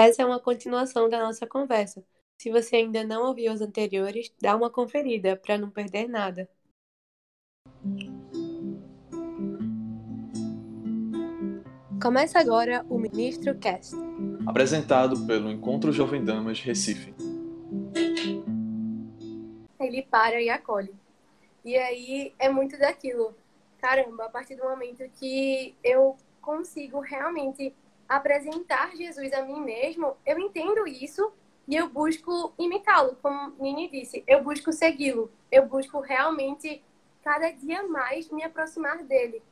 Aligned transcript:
Essa 0.00 0.22
é 0.22 0.24
uma 0.24 0.38
continuação 0.38 1.08
da 1.08 1.18
nossa 1.18 1.44
conversa. 1.44 2.04
Se 2.40 2.52
você 2.52 2.76
ainda 2.76 3.02
não 3.02 3.26
ouviu 3.26 3.52
os 3.52 3.60
anteriores, 3.60 4.32
dá 4.40 4.54
uma 4.54 4.70
conferida 4.70 5.34
para 5.34 5.58
não 5.58 5.68
perder 5.68 6.08
nada. 6.08 6.48
Começa 12.00 12.38
agora 12.38 12.86
o 12.88 12.96
Ministro 12.96 13.58
Cast. 13.58 13.96
Apresentado 14.46 15.26
pelo 15.26 15.50
Encontro 15.50 15.90
Jovem 15.90 16.24
Damas 16.24 16.60
Recife. 16.60 17.12
Ele 19.80 20.02
para 20.02 20.40
e 20.40 20.48
acolhe. 20.48 20.94
E 21.64 21.76
aí 21.76 22.32
é 22.38 22.48
muito 22.48 22.78
daquilo. 22.78 23.34
Caramba, 23.78 24.26
a 24.26 24.28
partir 24.28 24.54
do 24.54 24.62
momento 24.62 25.02
que 25.18 25.74
eu 25.82 26.16
consigo 26.40 27.00
realmente 27.00 27.74
apresentar 28.08 28.96
Jesus 28.96 29.32
a 29.32 29.42
mim 29.42 29.60
mesmo, 29.60 30.16
eu 30.24 30.38
entendo 30.38 30.86
isso 30.86 31.32
e 31.66 31.76
eu 31.76 31.88
busco 31.88 32.54
imitá-lo, 32.58 33.16
como 33.20 33.52
Nini 33.60 33.88
disse, 33.88 34.24
eu 34.26 34.42
busco 34.42 34.72
segui-lo, 34.72 35.30
eu 35.52 35.66
busco 35.66 36.00
realmente 36.00 36.82
cada 37.22 37.50
dia 37.50 37.86
mais 37.86 38.30
me 38.30 38.42
aproximar 38.42 39.02
dele. 39.04 39.42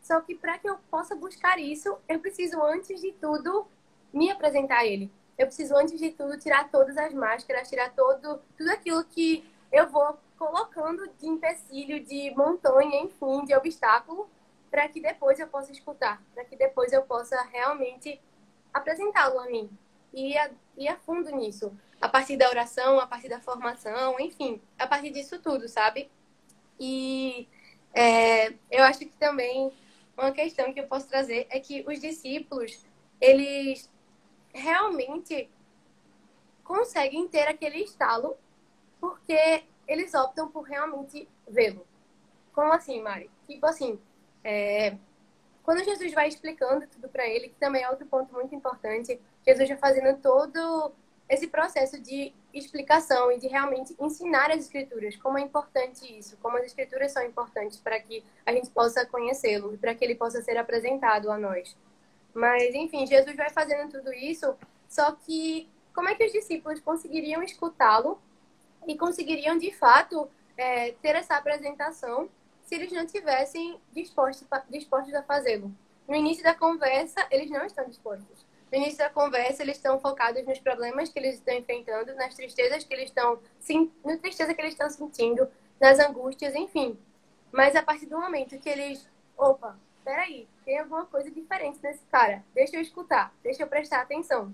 Só 0.00 0.20
que 0.20 0.34
para 0.34 0.58
que 0.58 0.68
eu 0.68 0.78
possa 0.90 1.16
buscar 1.16 1.58
isso, 1.58 1.96
eu 2.08 2.20
preciso 2.20 2.62
antes 2.62 3.00
de 3.00 3.10
tudo 3.12 3.66
me 4.12 4.30
apresentar 4.30 4.78
a 4.78 4.86
ele. 4.86 5.10
Eu 5.36 5.46
preciso 5.46 5.74
antes 5.76 5.98
de 5.98 6.10
tudo 6.12 6.38
tirar 6.38 6.70
todas 6.70 6.96
as 6.96 7.12
máscaras, 7.12 7.68
tirar 7.68 7.90
todo 7.92 8.40
tudo 8.56 8.70
aquilo 8.70 9.02
que 9.04 9.44
eu 9.72 9.88
vou 9.88 10.16
colocando 10.38 11.08
de 11.18 11.26
empecilho, 11.26 12.04
de 12.04 12.32
montanha, 12.36 13.00
enfim, 13.00 13.44
de 13.44 13.54
obstáculo, 13.54 14.28
para 14.74 14.88
que 14.88 15.00
depois 15.00 15.38
eu 15.38 15.46
possa 15.46 15.70
escutar, 15.70 16.20
para 16.34 16.44
que 16.44 16.56
depois 16.56 16.92
eu 16.92 17.02
possa 17.02 17.40
realmente 17.42 18.20
apresentá-lo 18.72 19.38
a 19.38 19.46
mim 19.46 19.70
e 20.12 20.36
a, 20.36 20.50
ir 20.76 20.88
a 20.88 20.96
fundo 20.96 21.30
nisso, 21.30 21.72
a 22.00 22.08
partir 22.08 22.36
da 22.36 22.48
oração, 22.48 22.98
a 22.98 23.06
partir 23.06 23.28
da 23.28 23.40
formação, 23.40 24.18
enfim, 24.18 24.60
a 24.76 24.84
partir 24.84 25.10
disso 25.10 25.38
tudo, 25.38 25.68
sabe? 25.68 26.10
E 26.80 27.48
é, 27.92 28.48
eu 28.68 28.82
acho 28.82 28.98
que 28.98 29.16
também 29.16 29.72
uma 30.16 30.32
questão 30.32 30.74
que 30.74 30.80
eu 30.80 30.88
posso 30.88 31.06
trazer 31.06 31.46
é 31.50 31.60
que 31.60 31.84
os 31.86 32.00
discípulos, 32.00 32.84
eles 33.20 33.88
realmente 34.52 35.48
conseguem 36.64 37.28
ter 37.28 37.46
aquele 37.46 37.78
estalo 37.78 38.36
porque 39.00 39.62
eles 39.86 40.12
optam 40.14 40.50
por 40.50 40.62
realmente 40.62 41.28
vê-lo. 41.46 41.86
Como 42.52 42.72
assim, 42.72 43.00
Mari? 43.00 43.30
Tipo 43.46 43.66
assim, 43.66 44.00
é, 44.44 44.96
quando 45.64 45.82
Jesus 45.82 46.12
vai 46.12 46.28
explicando 46.28 46.86
tudo 46.86 47.08
para 47.08 47.26
ele, 47.26 47.48
que 47.48 47.54
também 47.54 47.82
é 47.82 47.90
outro 47.90 48.06
ponto 48.06 48.32
muito 48.34 48.54
importante, 48.54 49.18
Jesus 49.44 49.68
já 49.68 49.76
fazendo 49.78 50.20
todo 50.20 50.92
esse 51.26 51.46
processo 51.46 51.98
de 51.98 52.34
explicação 52.52 53.32
e 53.32 53.38
de 53.38 53.48
realmente 53.48 53.96
ensinar 53.98 54.50
as 54.50 54.60
escrituras, 54.60 55.16
como 55.16 55.38
é 55.38 55.40
importante 55.40 56.18
isso, 56.18 56.36
como 56.42 56.58
as 56.58 56.66
escrituras 56.66 57.12
são 57.12 57.24
importantes 57.24 57.78
para 57.78 57.98
que 57.98 58.22
a 58.44 58.52
gente 58.52 58.68
possa 58.70 59.06
conhecê-lo 59.06 59.72
e 59.72 59.78
para 59.78 59.94
que 59.94 60.04
ele 60.04 60.14
possa 60.14 60.42
ser 60.42 60.58
apresentado 60.58 61.32
a 61.32 61.38
nós. 61.38 61.74
Mas, 62.34 62.74
enfim, 62.74 63.06
Jesus 63.06 63.34
vai 63.34 63.48
fazendo 63.48 63.90
tudo 63.90 64.12
isso, 64.12 64.54
só 64.86 65.12
que 65.12 65.68
como 65.94 66.08
é 66.08 66.14
que 66.14 66.26
os 66.26 66.32
discípulos 66.32 66.80
conseguiriam 66.80 67.42
escutá-lo 67.42 68.18
e 68.86 68.98
conseguiriam, 68.98 69.56
de 69.56 69.72
fato, 69.72 70.28
é, 70.58 70.92
ter 71.00 71.16
essa 71.16 71.36
apresentação 71.36 72.28
se 72.64 72.74
eles 72.74 72.92
não 72.92 73.06
tivessem 73.06 73.80
dispostos, 73.92 74.46
dispostos 74.68 75.14
a 75.14 75.22
fazê-lo. 75.22 75.72
No 76.08 76.14
início 76.14 76.42
da 76.42 76.54
conversa, 76.54 77.26
eles 77.30 77.50
não 77.50 77.64
estão 77.64 77.86
dispostos. 77.86 78.46
No 78.70 78.78
início 78.78 78.98
da 78.98 79.08
conversa, 79.08 79.62
eles 79.62 79.76
estão 79.76 80.00
focados 80.00 80.44
nos 80.44 80.58
problemas 80.58 81.08
que 81.08 81.18
eles 81.18 81.36
estão 81.36 81.54
enfrentando, 81.54 82.14
nas 82.14 82.34
tristezas 82.34 82.82
que 82.82 82.92
eles 82.92 83.06
estão, 83.06 83.38
na 84.04 84.16
tristeza 84.18 84.52
que 84.52 84.60
eles 84.60 84.72
estão 84.72 84.90
sentindo, 84.90 85.48
nas 85.80 85.98
angústias, 85.98 86.54
enfim. 86.54 86.98
Mas 87.52 87.76
a 87.76 87.82
partir 87.82 88.06
do 88.06 88.18
momento 88.18 88.58
que 88.58 88.68
eles, 88.68 89.08
opa, 89.36 89.78
peraí, 90.02 90.48
tem 90.64 90.78
alguma 90.78 91.06
coisa 91.06 91.30
diferente 91.30 91.78
nesse 91.82 92.04
cara, 92.06 92.44
deixa 92.52 92.76
eu 92.76 92.82
escutar, 92.82 93.32
deixa 93.42 93.62
eu 93.62 93.68
prestar 93.68 94.00
atenção. 94.00 94.52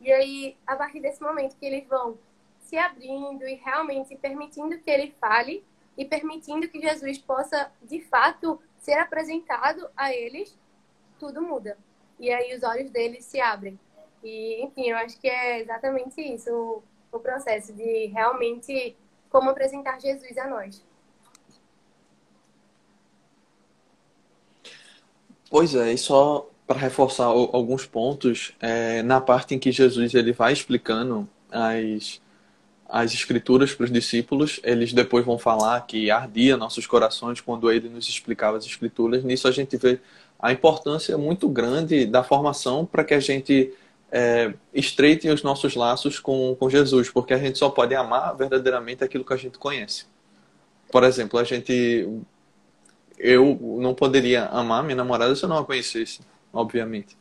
E 0.00 0.12
aí, 0.12 0.56
a 0.66 0.76
partir 0.76 1.00
desse 1.00 1.22
momento 1.22 1.56
que 1.56 1.64
eles 1.64 1.86
vão 1.88 2.18
se 2.60 2.76
abrindo 2.76 3.46
e 3.48 3.54
realmente 3.54 4.16
permitindo 4.16 4.78
que 4.78 4.90
ele 4.90 5.14
fale, 5.20 5.64
e 5.96 6.04
permitindo 6.04 6.68
que 6.68 6.80
Jesus 6.80 7.18
possa, 7.18 7.70
de 7.82 8.00
fato, 8.00 8.60
ser 8.78 8.94
apresentado 8.94 9.88
a 9.96 10.12
eles, 10.12 10.56
tudo 11.18 11.42
muda. 11.42 11.78
E 12.18 12.30
aí 12.32 12.54
os 12.56 12.62
olhos 12.62 12.90
deles 12.90 13.24
se 13.24 13.40
abrem. 13.40 13.78
E, 14.22 14.62
enfim, 14.62 14.88
eu 14.88 14.96
acho 14.96 15.18
que 15.20 15.28
é 15.28 15.60
exatamente 15.60 16.20
isso, 16.20 16.50
o, 16.50 17.16
o 17.16 17.20
processo 17.20 17.72
de 17.72 18.06
realmente 18.06 18.96
como 19.30 19.50
apresentar 19.50 20.00
Jesus 20.00 20.36
a 20.38 20.48
nós. 20.48 20.82
Pois 25.50 25.74
é, 25.74 25.92
e 25.92 25.98
só 25.98 26.48
para 26.66 26.78
reforçar 26.78 27.26
alguns 27.26 27.86
pontos, 27.86 28.54
é, 28.60 29.02
na 29.02 29.20
parte 29.20 29.54
em 29.54 29.58
que 29.58 29.70
Jesus 29.70 30.14
ele 30.14 30.32
vai 30.32 30.52
explicando 30.52 31.28
as 31.50 32.20
as 32.94 33.12
escrituras 33.12 33.74
para 33.74 33.82
os 33.82 33.90
discípulos, 33.90 34.60
eles 34.62 34.92
depois 34.92 35.24
vão 35.26 35.36
falar 35.36 35.80
que 35.80 36.12
ardia 36.12 36.56
nossos 36.56 36.86
corações 36.86 37.40
quando 37.40 37.68
ele 37.68 37.88
nos 37.88 38.08
explicava 38.08 38.56
as 38.56 38.64
escrituras. 38.64 39.24
Nisso 39.24 39.48
a 39.48 39.50
gente 39.50 39.76
vê 39.76 39.98
a 40.38 40.52
importância 40.52 41.18
muito 41.18 41.48
grande 41.48 42.06
da 42.06 42.22
formação 42.22 42.86
para 42.86 43.02
que 43.02 43.12
a 43.12 43.18
gente 43.18 43.74
é, 44.12 44.54
estreite 44.72 45.28
os 45.28 45.42
nossos 45.42 45.74
laços 45.74 46.20
com, 46.20 46.54
com 46.54 46.70
Jesus, 46.70 47.10
porque 47.10 47.34
a 47.34 47.38
gente 47.38 47.58
só 47.58 47.68
pode 47.68 47.96
amar 47.96 48.36
verdadeiramente 48.36 49.02
aquilo 49.02 49.24
que 49.24 49.32
a 49.32 49.36
gente 49.36 49.58
conhece. 49.58 50.06
Por 50.92 51.02
exemplo, 51.02 51.40
a 51.40 51.42
gente. 51.42 52.08
Eu 53.18 53.58
não 53.80 53.92
poderia 53.92 54.44
amar 54.46 54.84
minha 54.84 54.94
namorada 54.94 55.34
se 55.34 55.44
eu 55.44 55.48
não 55.48 55.58
a 55.58 55.64
conhecesse, 55.64 56.20
obviamente. 56.52 57.16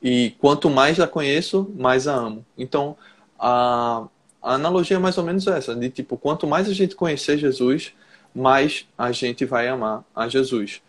E 0.00 0.36
quanto 0.38 0.70
mais 0.70 1.00
a 1.00 1.08
conheço, 1.08 1.68
mais 1.76 2.06
a 2.06 2.14
amo. 2.14 2.46
Então, 2.56 2.96
a 3.36 4.06
a 4.42 4.54
analogia 4.54 4.96
é 4.96 5.00
mais 5.00 5.18
ou 5.18 5.24
menos 5.24 5.46
essa, 5.46 5.74
de 5.74 5.90
tipo, 5.90 6.16
quanto 6.16 6.46
mais 6.46 6.68
a 6.68 6.72
gente 6.72 6.94
conhecer 6.94 7.38
Jesus, 7.38 7.92
mais 8.34 8.86
a 8.96 9.10
gente 9.12 9.44
vai 9.44 9.68
amar 9.68 10.04
a 10.14 10.28
Jesus. 10.28 10.80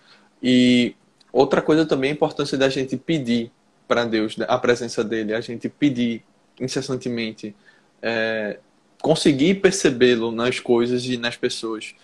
E 0.42 0.96
outra 1.32 1.62
coisa 1.62 1.86
também 1.86 2.10
é 2.10 2.14
a 2.14 2.16
importância 2.16 2.58
da 2.58 2.70
gente 2.70 2.96
pedir 2.96 3.52
para 3.88 4.06
Deus 4.06 4.36
a 4.48 4.58
presença 4.58 5.04
dele, 5.04 5.34
a 5.34 5.42
gente 5.42 5.68
pedir 5.68 6.24
incessantemente, 6.60 7.56
é, 8.02 8.60
conseguir 9.02 9.56
percebê-lo 9.56 10.32
nas 10.32 10.60
coisas 10.60 11.06
e 11.06 11.18
nas 11.18 11.36
pessoas, 11.36 11.96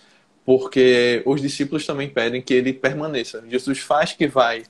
porque 0.44 1.22
os 1.24 1.40
discípulos 1.40 1.86
também 1.86 2.08
pedem 2.08 2.42
que 2.42 2.54
ele 2.54 2.72
permaneça. 2.72 3.44
Jesus 3.48 3.78
faz 3.78 4.12
que 4.12 4.26
vai 4.26 4.64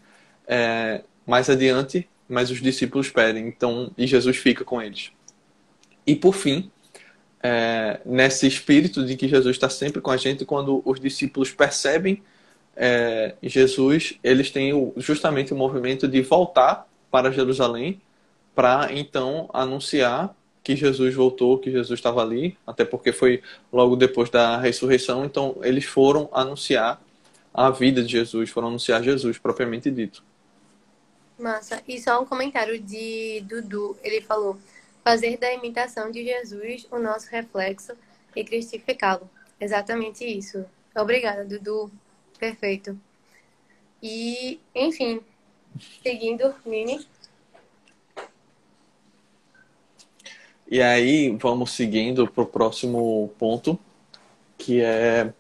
é, 0.47 1.03
mais 1.27 1.49
adiante, 1.49 2.09
mas 2.29 2.51
os 2.51 2.61
discípulos 2.61 3.09
pedem, 3.11 3.47
então 3.49 3.91
e 3.97 4.07
Jesus 4.07 4.37
fica 4.37 4.65
com 4.65 4.83
eles. 4.83 5.11
E 6.07 6.15
por 6.15 6.35
fim, 6.35 6.71
é, 7.43 8.01
nesse 8.05 8.47
espírito 8.47 9.05
de 9.05 9.17
que 9.17 9.29
Jesus 9.29 9.57
está 9.57 9.69
sempre 9.69 10.01
com 10.01 10.11
a 10.11 10.17
gente, 10.17 10.45
quando 10.45 10.83
os 10.85 11.01
discípulos 11.01 11.51
percebem 11.51 12.23
é, 12.77 13.35
Jesus, 13.43 14.19
eles 14.23 14.51
têm 14.51 14.73
o, 14.73 14.93
justamente 14.97 15.53
o 15.53 15.57
movimento 15.57 16.07
de 16.07 16.21
voltar 16.23 16.87
para 17.11 17.31
Jerusalém 17.31 18.01
para 18.55 18.89
então 18.93 19.49
anunciar 19.53 20.35
que 20.63 20.75
Jesus 20.75 21.15
voltou, 21.15 21.59
que 21.59 21.71
Jesus 21.71 21.99
estava 21.99 22.23
ali, 22.23 22.59
até 22.67 22.85
porque 22.85 23.13
foi 23.13 23.43
logo 23.73 23.95
depois 23.95 24.29
da 24.31 24.59
ressurreição. 24.59 25.25
Então 25.25 25.57
eles 25.63 25.85
foram 25.85 26.29
anunciar 26.33 27.01
a 27.55 27.71
vida 27.71 28.03
de 28.03 28.11
Jesus, 28.11 28.51
foram 28.51 28.69
anunciar 28.69 29.03
Jesus 29.03 29.39
propriamente 29.39 29.91
dito. 29.91 30.25
Massa. 31.39 31.83
E 31.87 32.01
só 32.01 32.21
um 32.21 32.27
comentário 32.27 32.81
de 32.81 33.45
Dudu, 33.47 33.97
ele 34.03 34.21
falou 34.23 34.59
fazer 35.07 35.37
da 35.37 35.55
imitação 35.55 36.11
de 36.11 36.25
Jesus 36.25 36.85
o 36.91 36.99
nosso 36.99 37.31
reflexo 37.31 37.93
e 38.35 38.43
cristificá-lo. 38.43 39.31
Exatamente 39.61 40.25
isso. 40.25 40.67
Obrigada, 40.97 41.45
Dudu. 41.45 41.93
Perfeito. 42.41 42.99
E, 44.03 44.59
enfim, 44.75 45.21
seguindo, 46.03 46.53
Nini. 46.67 47.07
E 50.69 50.83
aí, 50.83 51.31
vamos 51.41 51.71
seguindo 51.71 52.27
para 52.27 52.43
o 52.43 52.47
próximo 52.47 53.33
ponto, 53.39 53.79
que 54.59 54.81
é 54.81 55.33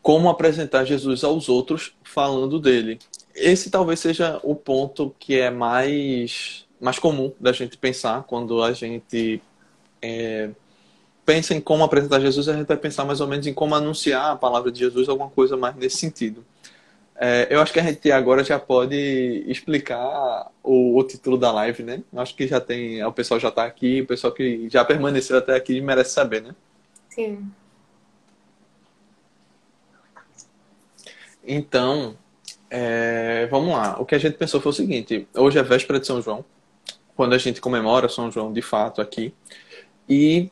como 0.00 0.30
apresentar 0.30 0.86
Jesus 0.86 1.22
aos 1.22 1.50
outros 1.50 1.94
falando 2.02 2.58
dele. 2.58 3.00
Esse 3.34 3.70
talvez 3.70 4.00
seja 4.00 4.40
o 4.42 4.54
ponto 4.54 5.14
que 5.18 5.38
é 5.38 5.50
mais 5.50 6.65
mais 6.80 6.98
comum 6.98 7.32
da 7.40 7.52
gente 7.52 7.76
pensar 7.76 8.22
quando 8.24 8.62
a 8.62 8.72
gente 8.72 9.40
é, 10.02 10.50
pensa 11.24 11.54
em 11.54 11.60
como 11.60 11.82
apresentar 11.84 12.20
Jesus, 12.20 12.48
a 12.48 12.56
gente 12.56 12.66
vai 12.66 12.76
pensar 12.76 13.04
mais 13.04 13.20
ou 13.20 13.26
menos 13.26 13.46
em 13.46 13.54
como 13.54 13.74
anunciar 13.74 14.32
a 14.32 14.36
palavra 14.36 14.70
de 14.70 14.78
Jesus, 14.78 15.08
alguma 15.08 15.30
coisa 15.30 15.56
mais 15.56 15.74
nesse 15.76 15.96
sentido. 15.96 16.44
É, 17.18 17.48
eu 17.50 17.60
acho 17.60 17.72
que 17.72 17.80
a 17.80 17.82
gente 17.82 18.12
agora 18.12 18.44
já 18.44 18.58
pode 18.58 18.94
explicar 19.46 20.50
o, 20.62 20.98
o 20.98 21.02
título 21.02 21.38
da 21.38 21.50
live, 21.50 21.82
né? 21.82 22.02
Eu 22.12 22.20
acho 22.20 22.34
que 22.36 22.46
já 22.46 22.60
tem. 22.60 23.02
O 23.02 23.12
pessoal 23.12 23.40
já 23.40 23.48
está 23.48 23.64
aqui, 23.64 24.02
o 24.02 24.06
pessoal 24.06 24.32
que 24.32 24.68
já 24.68 24.84
permaneceu 24.84 25.38
até 25.38 25.56
aqui 25.56 25.80
merece 25.80 26.10
saber, 26.10 26.42
né? 26.42 26.54
Sim. 27.08 27.50
Então, 31.42 32.16
é, 32.68 33.46
vamos 33.50 33.70
lá. 33.70 33.98
O 33.98 34.04
que 34.04 34.14
a 34.14 34.18
gente 34.18 34.36
pensou 34.36 34.60
foi 34.60 34.70
o 34.70 34.74
seguinte: 34.74 35.26
hoje 35.34 35.58
é 35.58 35.62
véspera 35.62 35.98
de 35.98 36.06
São 36.06 36.20
João, 36.20 36.44
quando 37.16 37.32
a 37.32 37.38
gente 37.38 37.60
comemora 37.60 38.08
São 38.08 38.30
João 38.30 38.52
de 38.52 38.62
fato 38.62 39.00
aqui, 39.00 39.34
e 40.08 40.50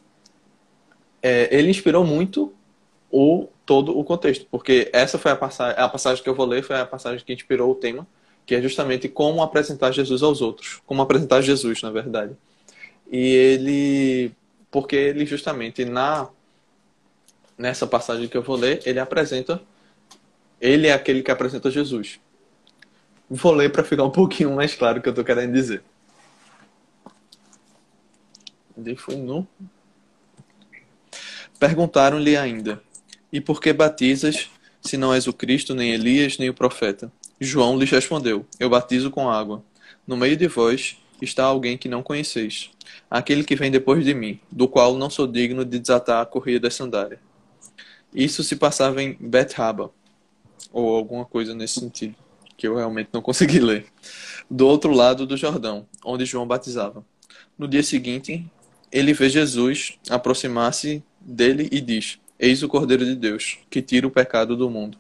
é, 1.22 1.55
ele 1.56 1.70
inspirou 1.70 2.05
muito 2.05 2.52
o 3.11 3.49
todo 3.64 3.96
o 3.99 4.05
contexto, 4.05 4.46
porque 4.50 4.90
essa 4.93 5.19
foi 5.19 5.31
a 5.31 5.37
passagem, 5.37 5.81
a 5.81 5.88
passagem 5.88 6.22
que 6.22 6.28
eu 6.28 6.34
vou 6.34 6.46
ler 6.46 6.62
foi 6.62 6.78
a 6.78 6.84
passagem 6.84 7.25
que 7.25 7.32
inspirou 7.32 7.70
o 7.70 7.75
tema, 7.75 8.06
que 8.44 8.55
é 8.55 8.61
justamente 8.61 9.08
como 9.08 9.43
apresentar 9.43 9.90
Jesus 9.93 10.22
aos 10.22 10.43
outros, 10.43 10.82
como 10.84 11.00
apresentar 11.00 11.40
Jesus, 11.40 11.81
na 11.81 11.90
verdade. 11.90 12.37
E 13.11 13.19
ele, 13.19 14.32
porque 14.70 14.96
ele 14.96 15.25
justamente 15.25 15.84
na 15.84 16.28
nessa 17.56 17.87
passagem 17.87 18.26
que 18.26 18.37
eu 18.37 18.43
vou 18.43 18.56
ler, 18.56 18.81
ele 18.84 18.99
apresenta 18.99 19.62
ele 20.61 20.87
é 20.87 20.93
aquele 20.93 21.22
que 21.22 21.31
apresenta 21.31 21.70
Jesus. 21.70 22.19
Vou 23.28 23.52
ler 23.52 23.70
para 23.70 23.84
ficar 23.84 24.05
um 24.05 24.11
pouquinho 24.11 24.55
mais 24.55 24.75
claro 24.75 24.99
o 24.99 25.02
que 25.02 25.08
eu 25.08 25.12
estou 25.12 25.25
querendo 25.25 25.52
dizer. 25.52 25.82
Foi 28.97 29.17
no. 29.17 29.47
Perguntaram-lhe 31.59 32.37
ainda: 32.37 32.82
E 33.32 33.41
por 33.41 33.61
que 33.61 33.73
batizas, 33.73 34.50
se 34.82 34.97
não 34.97 35.15
és 35.15 35.26
o 35.26 35.32
Cristo, 35.32 35.75
nem 35.75 35.93
Elias, 35.93 36.38
nem 36.38 36.50
o 36.50 36.55
profeta? 36.55 37.12
João 37.41 37.79
lhes 37.79 37.91
respondeu: 37.91 38.47
Eu 38.59 38.71
batizo 38.71 39.11
com 39.11 39.31
água. 39.31 39.62
No 40.06 40.17
meio 40.17 40.37
de 40.37 40.49
vós 40.49 40.99
está 41.23 41.44
alguém 41.44 41.79
que 41.79 41.88
não 41.88 42.03
conheceis, 42.03 42.71
aquele 43.11 43.44
que 43.44 43.56
vem 43.56 43.71
depois 43.71 44.05
de 44.05 44.15
mim, 44.15 44.38
do 44.50 44.69
qual 44.69 44.97
não 44.97 45.09
sou 45.09 45.26
digno 45.26 45.65
de 45.65 45.79
desatar 45.79 46.23
a 46.23 46.26
correia 46.26 46.61
da 46.61 46.71
sandália. 46.71 47.19
Isso 48.15 48.44
se 48.44 48.56
passava 48.56 49.03
em 49.03 49.17
Bet-Raba, 49.19 49.91
ou 50.73 50.94
alguma 50.94 51.25
coisa 51.25 51.55
nesse 51.55 51.81
sentido, 51.81 52.15
que 52.56 52.67
eu 52.67 52.76
realmente 52.76 53.11
não 53.12 53.23
consegui 53.23 53.59
ler. 53.61 53.87
Do 54.50 54.67
outro 54.67 54.93
lado 54.93 55.26
do 55.26 55.37
Jordão, 55.37 55.87
onde 56.05 56.25
João 56.25 56.47
batizava. 56.47 57.05
No 57.59 57.67
dia 57.67 57.82
seguinte, 57.82 58.44
ele 58.90 59.12
vê 59.12 59.28
Jesus 59.28 59.98
aproximar-se 60.08 61.02
dele 61.20 61.69
e 61.70 61.81
diz: 61.81 62.19
Eis 62.38 62.62
o 62.62 62.69
Cordeiro 62.69 63.04
de 63.04 63.14
Deus, 63.14 63.58
que 63.70 63.81
tira 63.81 64.06
o 64.06 64.10
pecado 64.10 64.56
do 64.56 64.69
mundo. 64.70 64.98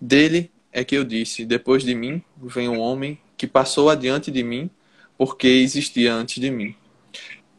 Dele 0.00 0.50
é 0.72 0.84
que 0.84 0.96
eu 0.96 1.04
disse: 1.04 1.44
Depois 1.44 1.82
de 1.82 1.94
mim 1.94 2.22
vem 2.36 2.68
um 2.68 2.78
homem 2.78 3.18
que 3.36 3.46
passou 3.46 3.88
adiante 3.88 4.30
de 4.30 4.42
mim, 4.42 4.70
porque 5.16 5.46
existia 5.46 6.12
antes 6.14 6.40
de 6.40 6.50
mim. 6.50 6.74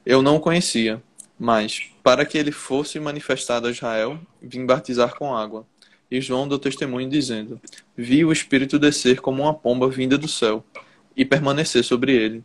Eu 0.06 0.22
não 0.22 0.36
o 0.36 0.40
conhecia, 0.40 1.02
mas, 1.40 1.90
para 2.04 2.26
que 2.26 2.38
ele 2.38 2.52
fosse 2.52 3.00
manifestado 3.00 3.68
a 3.68 3.72
Israel, 3.72 4.20
vim 4.42 4.66
batizar 4.66 5.16
com 5.16 5.36
água. 5.36 5.66
E 6.10 6.22
João 6.22 6.48
deu 6.48 6.60
testemunho 6.60 7.10
dizendo: 7.10 7.60
Vi 7.98 8.24
o 8.24 8.32
Espírito 8.32 8.78
descer 8.78 9.20
como 9.20 9.44
uma 9.44 9.54
pomba 9.54 9.90
vinda 9.90 10.18
do 10.18 10.28
céu 10.28 10.64
e 11.16 11.26
permanecer 11.26 11.84
sobre 11.84 12.14
ele. 12.14 12.44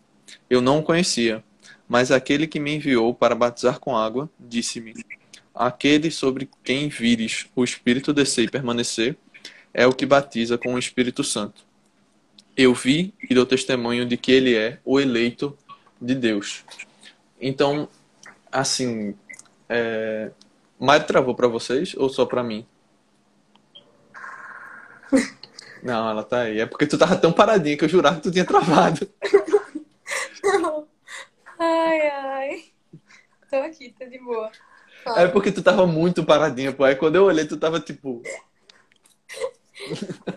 Eu 0.48 0.60
não 0.60 0.78
o 0.78 0.82
conhecia, 0.82 1.44
mas 1.90 2.12
aquele 2.12 2.46
que 2.46 2.60
me 2.60 2.76
enviou 2.76 3.12
para 3.12 3.34
batizar 3.34 3.80
com 3.80 3.96
água 3.96 4.30
disse-me: 4.38 4.94
Aquele 5.52 6.08
sobre 6.08 6.48
quem 6.62 6.88
vires 6.88 7.48
o 7.56 7.64
Espírito 7.64 8.12
descer 8.12 8.44
e 8.44 8.48
permanecer 8.48 9.16
é 9.74 9.84
o 9.88 9.92
que 9.92 10.06
batiza 10.06 10.56
com 10.56 10.74
o 10.74 10.78
Espírito 10.78 11.24
Santo. 11.24 11.66
Eu 12.56 12.72
vi 12.74 13.12
e 13.28 13.34
dou 13.34 13.44
testemunho 13.44 14.06
de 14.06 14.16
que 14.16 14.30
ele 14.30 14.54
é 14.54 14.78
o 14.84 15.00
eleito 15.00 15.58
de 16.00 16.14
Deus. 16.14 16.64
Então, 17.40 17.88
assim, 18.52 19.16
é... 19.68 20.30
Mário 20.78 21.08
travou 21.08 21.34
para 21.34 21.48
vocês 21.48 21.92
ou 21.96 22.08
só 22.08 22.24
para 22.24 22.44
mim? 22.44 22.64
Não, 25.82 26.08
ela 26.08 26.22
tá 26.22 26.42
aí. 26.42 26.60
É 26.60 26.66
porque 26.66 26.86
tu 26.86 26.96
tava 26.96 27.16
tão 27.16 27.32
paradinha 27.32 27.76
que 27.76 27.84
eu 27.84 27.88
jurava 27.88 28.16
que 28.18 28.22
tu 28.22 28.30
tinha 28.30 28.44
travado. 28.44 29.10
Não. 30.44 30.88
Ai, 31.62 32.08
ai. 32.08 32.64
Tô 33.50 33.56
aqui, 33.56 33.92
tô 33.98 34.06
de 34.06 34.18
boa. 34.20 34.52
Fala. 35.02 35.22
É 35.22 35.26
porque 35.26 35.50
tu 35.50 35.60
tava 35.60 35.84
muito 35.84 36.24
paradinha, 36.24 36.72
pô. 36.72 36.84
Aí 36.84 36.94
quando 36.94 37.16
eu 37.16 37.24
olhei, 37.24 37.44
tu 37.44 37.56
tava 37.56 37.80
tipo. 37.80 38.22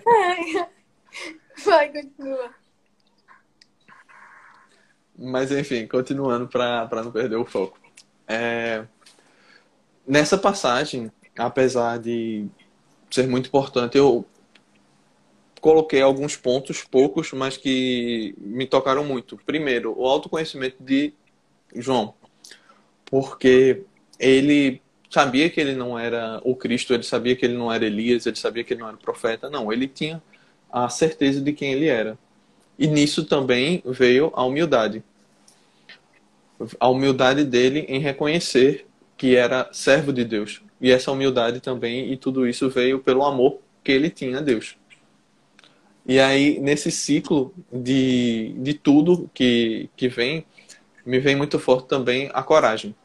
Ai, 0.07 0.67
vai, 1.63 1.91
continua. 1.91 2.49
Mas 5.15 5.51
enfim, 5.51 5.85
continuando 5.85 6.47
para 6.47 7.03
não 7.03 7.11
perder 7.11 7.35
o 7.35 7.45
foco. 7.45 7.79
É... 8.27 8.85
Nessa 10.07 10.37
passagem, 10.37 11.11
apesar 11.37 11.99
de 11.99 12.47
ser 13.11 13.27
muito 13.27 13.47
importante, 13.47 13.95
eu 13.95 14.25
coloquei 15.61 16.01
alguns 16.01 16.35
pontos, 16.35 16.83
poucos, 16.83 17.31
mas 17.31 17.57
que 17.57 18.33
me 18.39 18.65
tocaram 18.65 19.05
muito. 19.05 19.37
Primeiro, 19.45 19.93
o 19.95 20.07
autoconhecimento 20.07 20.81
de 20.83 21.13
João, 21.75 22.15
porque 23.13 23.83
ele 24.19 24.81
sabia 25.07 25.47
que 25.47 25.61
ele 25.61 25.75
não 25.75 25.99
era 25.99 26.41
o 26.43 26.55
Cristo, 26.55 26.95
ele 26.95 27.03
sabia 27.03 27.35
que 27.35 27.45
ele 27.45 27.53
não 27.53 27.71
era 27.71 27.85
Elias, 27.85 28.25
ele 28.25 28.35
sabia 28.35 28.63
que 28.63 28.73
ele 28.73 28.81
não 28.81 28.87
era 28.87 28.97
profeta. 28.97 29.51
Não, 29.51 29.71
ele 29.71 29.87
tinha 29.87 30.19
a 30.71 30.89
certeza 30.89 31.39
de 31.39 31.53
quem 31.53 31.73
ele 31.73 31.85
era. 31.85 32.17
E 32.75 32.87
nisso 32.87 33.23
também 33.23 33.83
veio 33.85 34.31
a 34.33 34.43
humildade. 34.43 35.03
A 36.79 36.89
humildade 36.89 37.43
dele 37.43 37.85
em 37.87 37.99
reconhecer 37.99 38.87
que 39.15 39.35
era 39.35 39.69
servo 39.71 40.11
de 40.11 40.25
Deus. 40.25 40.63
E 40.81 40.89
essa 40.89 41.11
humildade 41.11 41.59
também, 41.59 42.11
e 42.11 42.17
tudo 42.17 42.47
isso 42.47 42.67
veio 42.67 42.97
pelo 42.97 43.23
amor 43.23 43.59
que 43.83 43.91
ele 43.91 44.09
tinha 44.09 44.39
a 44.39 44.41
Deus. 44.41 44.75
E 46.03 46.19
aí, 46.19 46.59
nesse 46.59 46.89
ciclo 46.89 47.53
de, 47.71 48.55
de 48.57 48.73
tudo 48.73 49.29
que, 49.35 49.87
que 49.95 50.07
vem, 50.07 50.47
me 51.05 51.19
vem 51.19 51.35
muito 51.35 51.59
forte 51.59 51.87
também 51.87 52.31
a 52.33 52.41
coragem. 52.41 52.95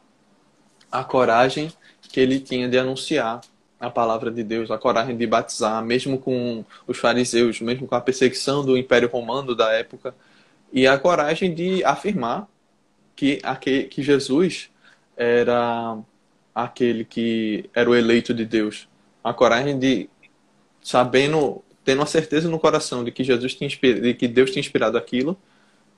A 0.91 1.05
coragem 1.05 1.73
que 2.11 2.21
ele 2.21 2.41
tinha 2.41 2.69
de 2.69 2.79
anunciar 2.79 3.41
a 3.79 3.91
palavra 3.91 4.31
de 4.31 4.43
Deus, 4.43 4.71
a 4.71 4.79
coragem 4.79 5.17
de 5.17 5.27
batizar, 5.27 5.85
mesmo 5.85 6.19
com 6.19 6.65
os 6.87 6.99
fariseus, 6.99 7.61
mesmo 7.61 7.87
com 7.87 7.95
a 7.95 8.01
perseguição 8.01 8.65
do 8.65 8.77
Império 8.77 9.09
Romano 9.09 9.55
da 9.55 9.73
época, 9.73 10.15
e 10.73 10.87
a 10.87 10.99
coragem 10.99 11.55
de 11.55 11.85
afirmar 11.85 12.49
que, 13.15 13.41
que 13.91 14.03
Jesus 14.03 14.71
era 15.17 15.99
aquele 16.55 17.05
que 17.05 17.69
era 17.75 17.89
o 17.89 17.95
eleito 17.95 18.35
de 18.35 18.45
Deus. 18.45 18.89
A 19.23 19.33
coragem 19.33 19.79
de, 19.79 20.09
sabendo 20.81 21.63
tendo 21.85 22.03
a 22.03 22.07
certeza 22.07 22.51
no 22.51 22.59
coração 22.59 23.03
de 23.03 23.11
que 23.11 23.25
Jesus 23.25 23.55
tinha 23.55 23.71
de 23.71 24.13
que 24.13 24.29
Deus 24.29 24.51
tinha 24.51 24.61
inspirado 24.61 24.99
aquilo, 24.99 25.39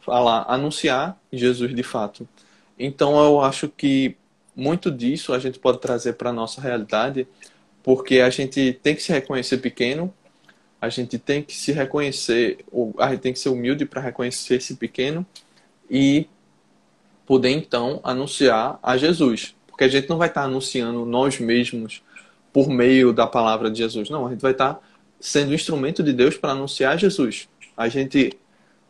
falar, 0.00 0.44
anunciar 0.48 1.18
Jesus 1.32 1.74
de 1.74 1.82
fato. 1.82 2.28
Então 2.78 3.18
eu 3.24 3.40
acho 3.40 3.68
que 3.68 4.16
muito 4.54 4.90
disso 4.90 5.32
a 5.32 5.38
gente 5.38 5.58
pode 5.58 5.78
trazer 5.78 6.14
para 6.14 6.30
a 6.30 6.32
nossa 6.32 6.60
realidade, 6.60 7.26
porque 7.82 8.20
a 8.20 8.30
gente 8.30 8.78
tem 8.82 8.94
que 8.94 9.02
se 9.02 9.12
reconhecer 9.12 9.58
pequeno, 9.58 10.12
a 10.80 10.88
gente 10.88 11.18
tem 11.18 11.42
que 11.42 11.54
se 11.54 11.72
reconhecer, 11.72 12.64
a 12.98 13.10
gente 13.10 13.20
tem 13.20 13.32
que 13.32 13.38
ser 13.38 13.50
humilde 13.50 13.84
para 13.84 14.00
reconhecer 14.00 14.56
esse 14.56 14.76
pequeno 14.76 15.26
e 15.90 16.26
poder 17.26 17.50
então 17.50 18.00
anunciar 18.02 18.78
a 18.82 18.96
Jesus. 18.96 19.54
Porque 19.66 19.84
a 19.84 19.88
gente 19.88 20.08
não 20.08 20.18
vai 20.18 20.28
estar 20.28 20.42
anunciando 20.42 21.04
nós 21.04 21.38
mesmos 21.38 22.02
por 22.52 22.68
meio 22.68 23.12
da 23.12 23.26
palavra 23.26 23.70
de 23.70 23.78
Jesus, 23.78 24.10
não, 24.10 24.26
a 24.26 24.30
gente 24.30 24.40
vai 24.40 24.52
estar 24.52 24.80
sendo 25.20 25.54
instrumento 25.54 26.02
de 26.02 26.12
Deus 26.12 26.36
para 26.36 26.52
anunciar 26.52 26.98
Jesus. 26.98 27.48
A 27.76 27.88
gente 27.88 28.36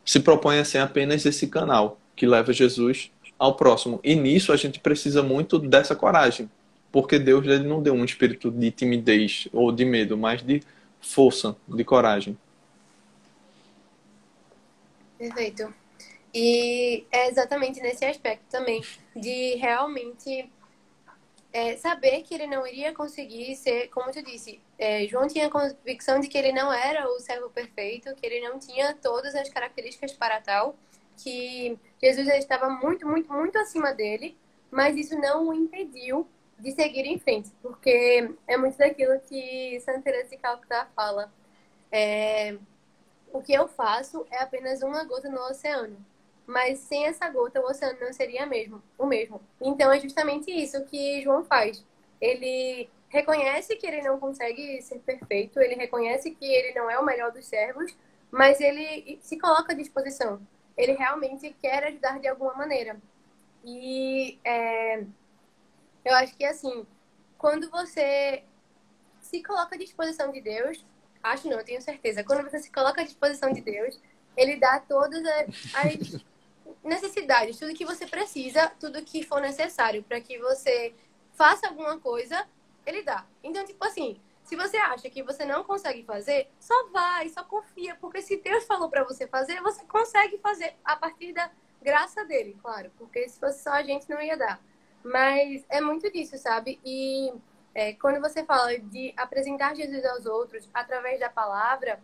se 0.04 0.20
propõe 0.20 0.58
a 0.58 0.64
ser 0.64 0.78
apenas 0.78 1.26
esse 1.26 1.46
canal 1.48 2.00
que 2.16 2.26
leva 2.26 2.52
Jesus 2.52 3.10
ao 3.40 3.54
próximo. 3.54 3.98
E 4.04 4.14
nisso 4.14 4.52
a 4.52 4.56
gente 4.56 4.78
precisa 4.78 5.22
muito 5.22 5.58
dessa 5.58 5.96
coragem, 5.96 6.50
porque 6.92 7.18
Deus 7.18 7.46
ele 7.46 7.66
não 7.66 7.82
deu 7.82 7.94
um 7.94 8.04
espírito 8.04 8.50
de 8.50 8.70
timidez 8.70 9.48
ou 9.50 9.72
de 9.72 9.82
medo, 9.82 10.16
mas 10.16 10.42
de 10.42 10.62
força, 11.00 11.56
de 11.66 11.82
coragem. 11.82 12.36
Perfeito. 15.18 15.72
E 16.34 17.04
é 17.10 17.28
exatamente 17.28 17.80
nesse 17.80 18.04
aspecto 18.04 18.44
também, 18.50 18.82
de 19.16 19.54
realmente 19.56 20.48
é, 21.50 21.76
saber 21.76 22.22
que 22.22 22.34
ele 22.34 22.46
não 22.46 22.66
iria 22.66 22.92
conseguir 22.92 23.56
ser, 23.56 23.88
como 23.88 24.12
tu 24.12 24.22
disse, 24.22 24.60
é, 24.78 25.06
João 25.06 25.26
tinha 25.26 25.46
a 25.46 25.50
convicção 25.50 26.20
de 26.20 26.28
que 26.28 26.36
ele 26.36 26.52
não 26.52 26.70
era 26.70 27.08
o 27.10 27.18
servo 27.20 27.48
perfeito, 27.48 28.14
que 28.14 28.24
ele 28.24 28.40
não 28.46 28.58
tinha 28.58 28.94
todas 28.94 29.34
as 29.34 29.48
características 29.48 30.12
para 30.12 30.40
tal, 30.40 30.76
que 31.22 31.78
Jesus 32.02 32.26
já 32.26 32.36
estava 32.36 32.68
muito, 32.70 33.06
muito, 33.06 33.32
muito 33.32 33.58
acima 33.58 33.92
dele, 33.94 34.36
mas 34.70 34.96
isso 34.96 35.18
não 35.18 35.48
o 35.48 35.54
impediu 35.54 36.26
de 36.58 36.72
seguir 36.72 37.06
em 37.06 37.18
frente, 37.18 37.50
porque 37.62 38.34
é 38.46 38.56
muito 38.56 38.76
daquilo 38.78 39.18
que 39.20 39.80
Santa 39.80 40.02
Teresa 40.02 40.30
de 40.30 40.36
Calcutá 40.38 40.86
fala. 40.94 41.32
é, 41.92 42.58
o 43.32 43.40
que 43.42 43.52
eu 43.52 43.68
faço 43.68 44.26
é 44.30 44.38
apenas 44.42 44.82
uma 44.82 45.04
gota 45.04 45.28
no 45.28 45.40
oceano. 45.48 45.96
Mas 46.46 46.80
sem 46.80 47.06
essa 47.06 47.28
gota, 47.30 47.60
o 47.60 47.64
oceano 47.66 47.98
não 48.00 48.12
seria 48.12 48.44
mesmo, 48.46 48.82
o 48.98 49.06
mesmo. 49.06 49.40
Então 49.60 49.92
é 49.92 50.00
justamente 50.00 50.50
isso 50.50 50.84
que 50.86 51.22
João 51.22 51.44
faz. 51.44 51.84
Ele 52.20 52.90
reconhece 53.08 53.76
que 53.76 53.86
ele 53.86 54.02
não 54.02 54.18
consegue 54.18 54.82
ser 54.82 54.98
perfeito, 55.00 55.60
ele 55.60 55.74
reconhece 55.74 56.30
que 56.32 56.44
ele 56.44 56.74
não 56.78 56.90
é 56.90 56.98
o 56.98 57.04
melhor 57.04 57.32
dos 57.32 57.46
servos, 57.46 57.96
mas 58.30 58.60
ele 58.60 59.18
se 59.22 59.38
coloca 59.38 59.72
à 59.72 59.76
disposição. 59.76 60.40
Ele 60.80 60.92
realmente 60.92 61.54
quer 61.60 61.84
ajudar 61.84 62.18
de 62.18 62.26
alguma 62.26 62.54
maneira. 62.54 63.00
E 63.64 64.38
é, 64.42 65.04
eu 66.04 66.14
acho 66.14 66.34
que 66.36 66.44
assim, 66.44 66.86
quando 67.36 67.70
você 67.70 68.42
se 69.20 69.42
coloca 69.42 69.74
à 69.74 69.78
disposição 69.78 70.32
de 70.32 70.40
Deus, 70.40 70.84
acho 71.22 71.48
não, 71.48 71.62
tenho 71.62 71.82
certeza, 71.82 72.24
quando 72.24 72.48
você 72.48 72.58
se 72.58 72.72
coloca 72.72 73.02
à 73.02 73.04
disposição 73.04 73.52
de 73.52 73.60
Deus, 73.60 74.00
ele 74.36 74.56
dá 74.56 74.80
todas 74.80 75.22
as 75.74 76.24
necessidades, 76.82 77.58
tudo 77.58 77.74
que 77.74 77.84
você 77.84 78.06
precisa, 78.06 78.72
tudo 78.80 79.02
que 79.02 79.22
for 79.22 79.40
necessário 79.40 80.02
para 80.02 80.20
que 80.20 80.38
você 80.38 80.94
faça 81.34 81.68
alguma 81.68 81.98
coisa, 82.00 82.48
ele 82.86 83.02
dá. 83.02 83.26
Então, 83.44 83.64
tipo 83.66 83.84
assim, 83.84 84.18
se 84.50 84.56
você 84.56 84.78
acha 84.78 85.08
que 85.08 85.22
você 85.22 85.44
não 85.44 85.62
consegue 85.62 86.02
fazer, 86.02 86.50
só 86.58 86.74
vai, 86.88 87.28
só 87.28 87.44
confia, 87.44 87.96
porque 88.00 88.20
se 88.20 88.36
Deus 88.38 88.64
falou 88.64 88.90
para 88.90 89.04
você 89.04 89.24
fazer, 89.28 89.62
você 89.62 89.84
consegue 89.84 90.38
fazer 90.38 90.74
a 90.84 90.96
partir 90.96 91.32
da 91.32 91.48
graça 91.80 92.24
dele, 92.24 92.58
claro, 92.60 92.90
porque 92.98 93.28
se 93.28 93.38
fosse 93.38 93.62
só 93.62 93.70
a 93.70 93.84
gente 93.84 94.10
não 94.10 94.20
ia 94.20 94.36
dar. 94.36 94.60
Mas 95.04 95.64
é 95.68 95.80
muito 95.80 96.10
disso, 96.10 96.36
sabe? 96.36 96.80
E 96.84 97.32
é, 97.72 97.92
quando 97.92 98.20
você 98.20 98.44
fala 98.44 98.76
de 98.76 99.14
apresentar 99.16 99.76
Jesus 99.76 100.04
aos 100.04 100.26
outros 100.26 100.68
através 100.74 101.20
da 101.20 101.30
palavra, 101.30 102.00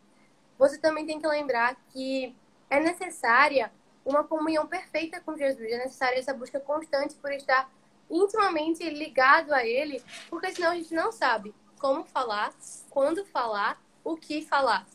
você 0.56 0.78
também 0.78 1.04
tem 1.04 1.20
que 1.20 1.26
lembrar 1.26 1.74
que 1.90 2.32
é 2.70 2.78
necessária 2.78 3.72
uma 4.04 4.22
comunhão 4.22 4.68
perfeita 4.68 5.20
com 5.20 5.36
Jesus, 5.36 5.68
é 5.68 5.78
necessária 5.78 6.16
essa 6.16 6.32
busca 6.32 6.60
constante 6.60 7.16
por 7.16 7.32
estar 7.32 7.68
intimamente 8.08 8.88
ligado 8.88 9.52
a 9.52 9.66
Ele, 9.66 10.00
porque 10.30 10.52
senão 10.52 10.70
a 10.70 10.76
gente 10.76 10.94
não 10.94 11.10
sabe 11.10 11.52
como 11.78 12.04
falar, 12.04 12.52
quando 12.90 13.24
falar, 13.24 13.80
o 14.02 14.16
que 14.16 14.42
falar. 14.42 14.86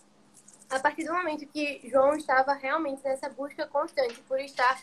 A 0.70 0.80
partir 0.80 1.04
do 1.04 1.14
momento 1.14 1.46
que 1.48 1.82
João 1.84 2.16
estava 2.16 2.54
realmente 2.54 3.04
nessa 3.04 3.30
busca 3.30 3.68
constante 3.68 4.20
por 4.22 4.40
estar 4.40 4.82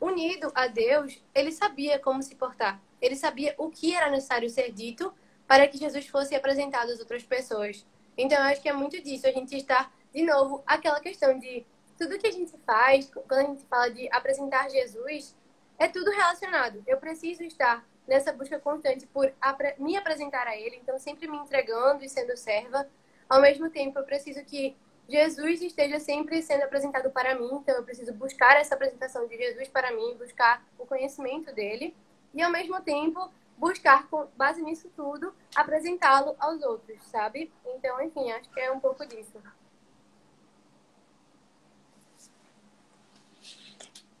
unido 0.00 0.50
a 0.54 0.66
Deus, 0.66 1.22
ele 1.34 1.52
sabia 1.52 1.98
como 1.98 2.22
se 2.22 2.34
portar. 2.34 2.80
Ele 3.00 3.14
sabia 3.14 3.54
o 3.58 3.70
que 3.70 3.94
era 3.94 4.10
necessário 4.10 4.48
ser 4.48 4.72
dito 4.72 5.12
para 5.46 5.68
que 5.68 5.78
Jesus 5.78 6.06
fosse 6.06 6.34
apresentado 6.34 6.90
às 6.90 7.00
outras 7.00 7.22
pessoas. 7.22 7.86
Então, 8.16 8.38
eu 8.38 8.44
acho 8.44 8.62
que 8.62 8.68
é 8.68 8.72
muito 8.72 9.00
disso. 9.02 9.26
A 9.26 9.32
gente 9.32 9.54
está, 9.54 9.90
de 10.12 10.22
novo, 10.22 10.62
aquela 10.66 11.00
questão 11.00 11.38
de 11.38 11.66
tudo 11.98 12.18
que 12.18 12.26
a 12.26 12.32
gente 12.32 12.56
faz, 12.64 13.10
quando 13.28 13.40
a 13.40 13.44
gente 13.44 13.64
fala 13.66 13.90
de 13.90 14.08
apresentar 14.10 14.70
Jesus, 14.70 15.36
é 15.78 15.86
tudo 15.86 16.10
relacionado. 16.10 16.82
Eu 16.86 16.96
preciso 16.96 17.42
estar 17.42 17.86
nessa 18.06 18.32
busca 18.32 18.58
constante 18.58 19.06
por 19.06 19.32
me 19.78 19.96
apresentar 19.96 20.46
a 20.46 20.56
Ele, 20.56 20.76
então 20.76 20.98
sempre 20.98 21.26
me 21.28 21.36
entregando 21.36 22.04
e 22.04 22.08
sendo 22.08 22.36
serva. 22.36 22.88
Ao 23.28 23.40
mesmo 23.40 23.68
tempo, 23.70 23.98
eu 23.98 24.04
preciso 24.04 24.44
que 24.44 24.76
Jesus 25.08 25.62
esteja 25.62 26.00
sempre 26.00 26.42
sendo 26.42 26.64
apresentado 26.64 27.10
para 27.10 27.34
mim, 27.34 27.48
então 27.52 27.74
eu 27.76 27.82
preciso 27.82 28.12
buscar 28.12 28.56
essa 28.56 28.74
apresentação 28.74 29.26
de 29.26 29.36
Jesus 29.36 29.68
para 29.68 29.92
mim, 29.92 30.16
buscar 30.18 30.64
o 30.78 30.86
conhecimento 30.86 31.52
dele 31.54 31.94
e 32.34 32.42
ao 32.42 32.50
mesmo 32.50 32.80
tempo 32.82 33.30
buscar, 33.56 34.06
com 34.08 34.26
base 34.36 34.60
nisso 34.60 34.90
tudo, 34.94 35.32
apresentá-lo 35.54 36.36
aos 36.38 36.62
outros, 36.62 36.98
sabe? 37.04 37.50
Então, 37.64 38.00
enfim, 38.02 38.30
acho 38.32 38.50
que 38.50 38.60
é 38.60 38.70
um 38.70 38.78
pouco 38.78 39.06
disso. 39.06 39.40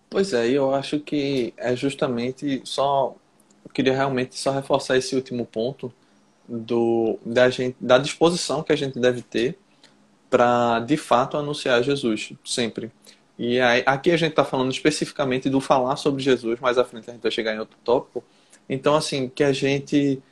Pois 0.08 0.32
é, 0.32 0.48
eu 0.48 0.72
acho 0.72 1.00
que 1.00 1.52
é 1.56 1.76
justamente 1.76 2.62
só 2.64 3.14
queria 3.76 3.92
realmente 3.92 4.38
só 4.38 4.52
reforçar 4.52 4.96
esse 4.96 5.14
último 5.14 5.44
ponto 5.44 5.92
do 6.48 7.18
da 7.26 7.50
gente 7.50 7.76
da 7.78 7.98
disposição 7.98 8.62
que 8.62 8.72
a 8.72 8.76
gente 8.76 8.98
deve 8.98 9.20
ter 9.20 9.58
para 10.30 10.80
de 10.80 10.96
fato 10.96 11.36
anunciar 11.36 11.82
Jesus, 11.82 12.32
sempre. 12.42 12.90
E 13.38 13.60
aí, 13.60 13.82
aqui 13.84 14.10
a 14.10 14.16
gente 14.16 14.30
está 14.30 14.46
falando 14.46 14.72
especificamente 14.72 15.50
do 15.50 15.60
falar 15.60 15.96
sobre 15.96 16.22
Jesus, 16.22 16.58
mais 16.58 16.78
à 16.78 16.84
frente 16.84 17.10
a 17.10 17.12
gente 17.12 17.22
vai 17.22 17.30
chegar 17.30 17.54
em 17.54 17.58
outro 17.58 17.76
tópico. 17.84 18.24
Então, 18.66 18.96
assim, 18.96 19.28
que 19.28 19.44
a 19.44 19.52
gente 19.52 20.22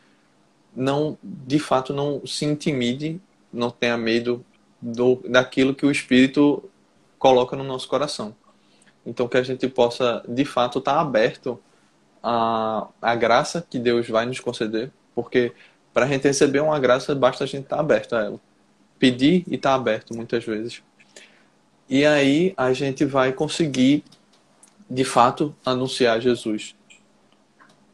não, 0.75 1.19
de 1.23 1.59
fato, 1.59 1.93
não 1.93 2.27
se 2.27 2.47
intimide, 2.47 3.21
não 3.53 3.71
tenha 3.71 3.99
medo 3.99 4.43
do, 4.81 5.17
daquilo 5.29 5.75
que 5.75 5.85
o 5.85 5.91
Espírito 5.91 6.65
coloca 7.19 7.55
no 7.55 7.63
nosso 7.63 7.87
coração. 7.89 8.35
Então, 9.05 9.29
que 9.29 9.37
a 9.37 9.43
gente 9.43 9.69
possa, 9.69 10.25
de 10.27 10.47
fato, 10.47 10.79
estar 10.79 10.95
tá 10.95 11.01
aberto 11.03 11.61
à, 12.25 12.89
à 13.03 13.15
graça 13.15 13.65
que 13.69 13.79
Deus 13.79 14.09
vai 14.09 14.25
nos 14.25 14.41
conceder, 14.41 14.91
porque 15.15 15.53
para 15.93 16.07
a 16.07 16.09
gente 16.09 16.27
receber 16.27 16.61
uma 16.61 16.81
graça, 16.81 17.15
basta 17.15 17.45
a 17.45 17.47
gente 17.47 17.65
estar 17.65 17.77
tá 17.77 17.83
aberto 17.83 18.17
a 18.17 18.25
ela 18.25 18.41
pedir 18.99 19.45
e 19.47 19.57
estar 19.57 19.71
tá 19.71 19.75
aberto 19.75 20.15
muitas 20.15 20.45
vezes. 20.45 20.83
E 21.89 22.07
aí 22.07 22.55
a 22.57 22.73
gente 22.73 23.05
vai 23.05 23.33
conseguir, 23.33 24.03
de 24.89 25.05
fato, 25.05 25.55
anunciar 25.65 26.21
Jesus. 26.21 26.75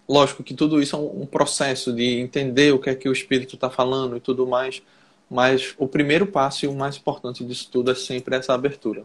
Lógico 0.09 0.45
que 0.45 0.55
tudo 0.55 0.81
isso 0.81 0.95
é 0.95 0.99
um 0.99 1.27
processo 1.27 1.93
de 1.93 2.21
entender 2.21 2.73
o 2.73 2.79
que 2.79 2.91
é 2.91 2.95
que 2.95 3.09
o 3.09 3.13
Espírito 3.13 3.57
está 3.57 3.69
falando 3.69 4.17
e 4.17 4.21
tudo 4.21 4.47
mais, 4.47 4.83
mas 5.29 5.75
o 5.79 5.87
primeiro 5.87 6.27
passo 6.27 6.65
e 6.65 6.69
o 6.69 6.75
mais 6.75 6.97
importante 6.97 7.45
disso 7.45 7.69
tudo 7.71 7.91
é 7.91 7.95
sempre 7.95 8.37
essa 8.37 8.55
abertura. 8.55 9.05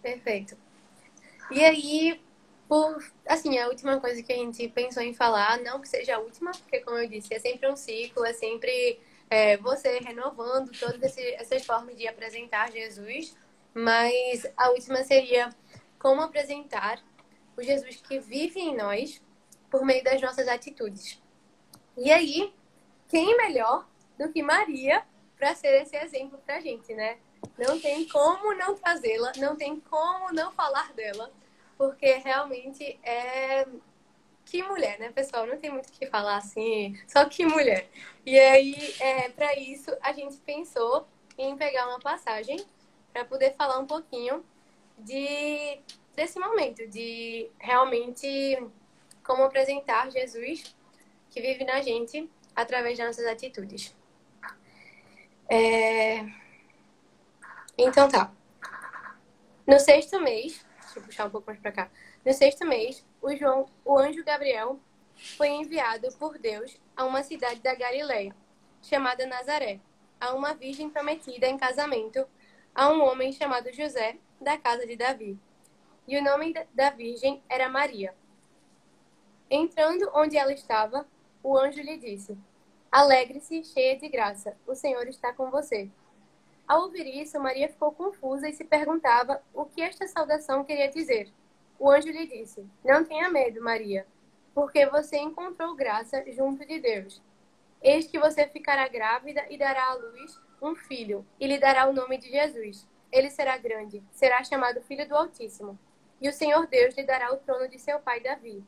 Perfeito. 0.00 0.56
E 1.50 1.64
aí, 1.64 2.20
por, 2.70 3.04
assim, 3.26 3.58
a 3.58 3.66
última 3.66 3.98
coisa 3.98 4.22
que 4.22 4.32
a 4.32 4.36
gente 4.36 4.68
pensou 4.68 5.02
em 5.02 5.12
falar, 5.12 5.58
não 5.58 5.80
que 5.80 5.88
seja 5.88 6.14
a 6.14 6.18
última, 6.20 6.52
porque 6.52 6.78
como 6.78 6.98
eu 6.98 7.08
disse, 7.08 7.34
é 7.34 7.40
sempre 7.40 7.68
um 7.68 7.74
ciclo, 7.74 8.24
é 8.24 8.32
sempre 8.32 9.00
é, 9.28 9.56
você 9.56 9.98
renovando 9.98 10.70
todas 10.78 11.18
essas 11.18 11.66
formas 11.66 11.96
de 11.96 12.06
apresentar 12.06 12.70
Jesus, 12.70 13.36
mas 13.74 14.46
a 14.56 14.70
última 14.70 15.02
seria 15.02 15.50
como 15.98 16.20
apresentar 16.20 17.02
o 17.56 17.62
Jesus 17.62 17.96
que 17.96 18.20
vive 18.20 18.60
em 18.60 18.76
nós 18.76 19.20
por 19.68 19.84
meio 19.84 20.04
das 20.04 20.22
nossas 20.22 20.46
atitudes. 20.46 21.20
E 21.96 22.12
aí, 22.12 22.54
quem 23.08 23.36
melhor 23.36 23.84
do 24.16 24.30
que 24.30 24.44
Maria 24.44 25.02
para 25.36 25.56
ser 25.56 25.82
esse 25.82 25.96
exemplo 25.96 26.38
para 26.46 26.58
a 26.58 26.60
gente, 26.60 26.94
né? 26.94 27.18
Não 27.58 27.80
tem 27.80 28.06
como 28.06 28.54
não 28.54 28.76
trazê-la, 28.76 29.32
não 29.38 29.56
tem 29.56 29.80
como 29.80 30.32
não 30.32 30.52
falar 30.52 30.92
dela, 30.92 31.32
porque 31.80 32.12
realmente 32.16 33.00
é 33.02 33.66
que 34.44 34.62
mulher, 34.62 34.98
né, 34.98 35.10
pessoal? 35.12 35.46
Não 35.46 35.56
tem 35.56 35.70
muito 35.70 35.88
o 35.88 35.92
que 35.92 36.06
falar 36.08 36.36
assim, 36.36 36.94
só 37.08 37.24
que 37.24 37.46
mulher. 37.46 37.88
E 38.26 38.38
aí, 38.38 38.94
é, 39.00 39.30
para 39.30 39.58
isso, 39.58 39.90
a 40.02 40.12
gente 40.12 40.36
pensou 40.40 41.08
em 41.38 41.56
pegar 41.56 41.88
uma 41.88 41.98
passagem 41.98 42.62
para 43.14 43.24
poder 43.24 43.54
falar 43.54 43.78
um 43.78 43.86
pouquinho 43.86 44.44
de 44.98 45.80
desse 46.14 46.38
momento, 46.38 46.86
de 46.86 47.50
realmente 47.58 48.62
como 49.24 49.44
apresentar 49.44 50.10
Jesus 50.10 50.76
que 51.30 51.40
vive 51.40 51.64
na 51.64 51.80
gente 51.80 52.30
através 52.54 52.98
das 52.98 53.06
nossas 53.06 53.26
atitudes. 53.26 53.96
É... 55.48 56.26
Então 57.78 58.06
tá. 58.06 58.30
No 59.66 59.80
sexto 59.80 60.20
mês, 60.20 60.68
deixa 60.90 60.98
eu 60.98 61.02
puxar 61.04 61.26
um 61.26 61.30
pouco 61.30 61.46
mais 61.46 61.60
para 61.60 61.72
cá. 61.72 61.90
No 62.24 62.32
sexto 62.32 62.66
mês, 62.66 63.04
o, 63.22 63.34
João, 63.36 63.66
o 63.84 63.96
anjo 63.96 64.24
Gabriel 64.24 64.78
foi 65.36 65.48
enviado 65.48 66.08
por 66.18 66.38
Deus 66.38 66.76
a 66.96 67.04
uma 67.04 67.22
cidade 67.22 67.60
da 67.60 67.74
Galiléia, 67.74 68.34
chamada 68.82 69.26
Nazaré, 69.26 69.80
a 70.20 70.34
uma 70.34 70.52
virgem 70.54 70.90
prometida 70.90 71.46
em 71.46 71.56
casamento 71.56 72.26
a 72.74 72.90
um 72.90 73.02
homem 73.02 73.32
chamado 73.32 73.72
José, 73.72 74.16
da 74.40 74.56
casa 74.56 74.86
de 74.86 74.96
Davi. 74.96 75.38
E 76.08 76.18
o 76.18 76.24
nome 76.24 76.54
da 76.72 76.90
virgem 76.90 77.42
era 77.48 77.68
Maria. 77.68 78.14
Entrando 79.48 80.10
onde 80.14 80.36
ela 80.36 80.52
estava, 80.52 81.06
o 81.42 81.56
anjo 81.56 81.80
lhe 81.80 81.98
disse: 81.98 82.36
Alegre-se, 82.90 83.64
cheia 83.64 83.98
de 83.98 84.08
graça, 84.08 84.56
o 84.66 84.74
Senhor 84.74 85.06
está 85.08 85.32
com 85.32 85.50
você. 85.50 85.90
Ao 86.70 86.82
ouvir 86.82 87.04
isso, 87.20 87.40
Maria 87.40 87.68
ficou 87.68 87.90
confusa 87.90 88.48
e 88.48 88.52
se 88.52 88.62
perguntava 88.62 89.42
o 89.52 89.64
que 89.64 89.82
esta 89.82 90.06
saudação 90.06 90.62
queria 90.62 90.88
dizer. 90.88 91.28
O 91.76 91.90
anjo 91.90 92.06
lhe 92.06 92.28
disse: 92.28 92.64
Não 92.84 93.04
tenha 93.04 93.28
medo, 93.28 93.60
Maria, 93.60 94.06
porque 94.54 94.86
você 94.86 95.18
encontrou 95.18 95.74
graça 95.74 96.24
junto 96.30 96.64
de 96.64 96.78
Deus. 96.78 97.20
Eis 97.82 98.06
que 98.06 98.20
você 98.20 98.46
ficará 98.46 98.86
grávida 98.86 99.44
e 99.50 99.58
dará 99.58 99.84
à 99.90 99.94
luz 99.94 100.40
um 100.62 100.76
filho, 100.76 101.26
e 101.40 101.48
lhe 101.48 101.58
dará 101.58 101.88
o 101.88 101.92
nome 101.92 102.16
de 102.18 102.30
Jesus. 102.30 102.86
Ele 103.10 103.30
será 103.30 103.58
grande, 103.58 104.00
será 104.12 104.44
chamado 104.44 104.80
Filho 104.80 105.08
do 105.08 105.16
Altíssimo. 105.16 105.76
E 106.20 106.28
o 106.28 106.32
Senhor 106.32 106.68
Deus 106.68 106.94
lhe 106.94 107.02
dará 107.02 107.34
o 107.34 107.38
trono 107.38 107.68
de 107.68 107.80
seu 107.80 107.98
pai 107.98 108.20
Davi. 108.20 108.62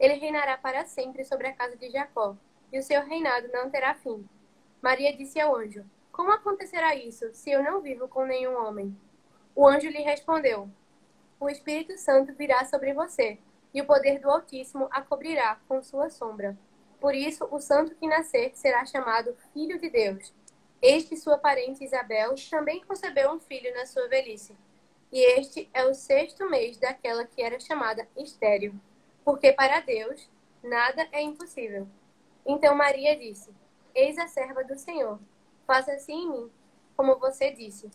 Ele 0.00 0.14
reinará 0.14 0.58
para 0.58 0.84
sempre 0.86 1.24
sobre 1.24 1.46
a 1.46 1.52
casa 1.52 1.76
de 1.76 1.88
Jacó, 1.88 2.36
e 2.72 2.80
o 2.80 2.82
seu 2.82 3.00
reinado 3.04 3.46
não 3.52 3.70
terá 3.70 3.94
fim. 3.94 4.28
Maria 4.82 5.16
disse 5.16 5.38
ao 5.38 5.54
anjo: 5.54 5.84
Como 6.14 6.30
acontecerá 6.30 6.94
isso 6.94 7.28
se 7.34 7.50
eu 7.50 7.60
não 7.60 7.80
vivo 7.80 8.06
com 8.06 8.24
nenhum 8.24 8.56
homem? 8.64 8.96
O 9.52 9.66
anjo 9.66 9.88
lhe 9.88 9.98
respondeu: 9.98 10.70
O 11.40 11.50
Espírito 11.50 11.98
Santo 11.98 12.32
virá 12.34 12.64
sobre 12.66 12.94
você, 12.94 13.36
e 13.74 13.82
o 13.82 13.84
poder 13.84 14.20
do 14.20 14.30
Altíssimo 14.30 14.86
a 14.92 15.02
cobrirá 15.02 15.58
com 15.66 15.82
sua 15.82 16.08
sombra. 16.08 16.56
Por 17.00 17.16
isso, 17.16 17.48
o 17.50 17.58
santo 17.58 17.96
que 17.96 18.06
nascer 18.06 18.52
será 18.54 18.86
chamado 18.86 19.36
Filho 19.52 19.76
de 19.76 19.90
Deus. 19.90 20.32
Eis 20.80 21.02
que 21.02 21.16
sua 21.16 21.36
parente 21.36 21.82
Isabel 21.82 22.36
também 22.48 22.84
concebeu 22.84 23.32
um 23.32 23.40
filho 23.40 23.74
na 23.74 23.84
sua 23.84 24.06
velhice. 24.06 24.56
E 25.10 25.18
este 25.36 25.68
é 25.74 25.84
o 25.84 25.94
sexto 25.94 26.48
mês 26.48 26.78
daquela 26.78 27.24
que 27.24 27.42
era 27.42 27.58
chamada 27.58 28.06
estéril, 28.16 28.72
porque 29.24 29.52
para 29.52 29.80
Deus 29.80 30.30
nada 30.62 31.08
é 31.10 31.20
impossível. 31.20 31.88
Então 32.46 32.72
Maria 32.72 33.16
disse: 33.16 33.50
Eis 33.92 34.16
a 34.16 34.28
serva 34.28 34.62
do 34.62 34.78
Senhor, 34.78 35.18
faça 35.66 35.92
assim 35.92 36.24
em 36.24 36.30
mim, 36.30 36.50
como 36.96 37.18
você 37.18 37.50
disse. 37.50 37.90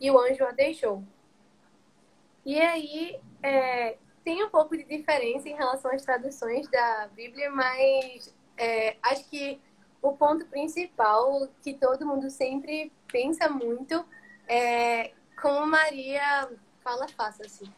E 0.00 0.10
o 0.10 0.18
anjo 0.18 0.44
a 0.44 0.52
deixou. 0.52 1.02
E 2.44 2.60
aí, 2.60 3.20
é, 3.42 3.96
tem 4.24 4.42
um 4.42 4.50
pouco 4.50 4.76
de 4.76 4.84
diferença 4.84 5.48
em 5.48 5.54
relação 5.54 5.90
às 5.90 6.02
traduções 6.02 6.68
da 6.68 7.08
Bíblia, 7.14 7.50
mas 7.50 8.34
é, 8.56 8.96
acho 9.02 9.28
que 9.28 9.60
o 10.00 10.12
ponto 10.12 10.46
principal 10.46 11.48
que 11.62 11.74
todo 11.74 12.06
mundo 12.06 12.30
sempre 12.30 12.92
pensa 13.08 13.48
muito 13.48 14.04
é 14.46 15.12
como 15.40 15.66
Maria 15.66 16.50
fala 16.82 17.08
fácil 17.08 17.46
assim. 17.46 17.72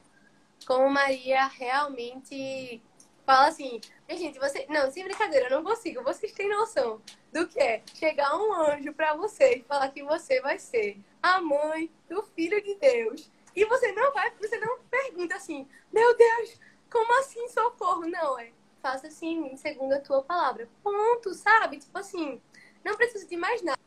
Como 0.67 0.91
Maria 0.91 1.47
realmente 1.47 2.83
fala 3.25 3.49
assim, 3.49 3.81
gente, 4.15 4.39
você. 4.39 4.67
Não, 4.69 4.91
sem 4.91 5.03
brincadeira, 5.05 5.47
eu 5.47 5.57
não 5.57 5.65
consigo. 5.65 6.03
Vocês 6.03 6.33
têm 6.33 6.49
noção 6.49 7.03
do 7.33 7.49
que 7.49 7.59
é 7.59 7.83
chegar 7.95 8.37
um 8.37 8.53
anjo 8.53 8.93
para 8.93 9.15
você 9.15 9.57
e 9.57 9.63
falar 9.65 9.89
que 9.91 10.05
você 10.05 10.41
vai 10.41 10.59
ser 10.59 10.99
a 11.23 11.41
mãe 11.41 11.91
do 12.09 12.23
filho 12.23 12.63
de 12.63 12.77
Deus. 12.77 13.31
E 13.55 13.65
você 13.65 13.91
não 13.93 14.13
vai, 14.13 14.31
você 14.39 14.59
não 14.59 14.79
pergunta 14.91 15.35
assim, 15.35 15.67
meu 15.93 16.17
Deus, 16.17 16.61
como 16.91 17.19
assim 17.21 17.49
socorro? 17.49 18.07
Não, 18.07 18.39
é 18.39 18.53
faça 18.87 19.09
assim 19.09 19.57
segundo 19.57 19.95
a 19.95 20.01
tua 20.01 20.23
palavra. 20.23 20.69
Ponto, 20.81 21.35
sabe? 21.35 21.79
Tipo 21.79 21.99
assim, 21.99 22.41
não 22.85 22.97
preciso 22.97 23.27
de 23.27 23.37
mais 23.37 23.61
nada. 23.61 23.81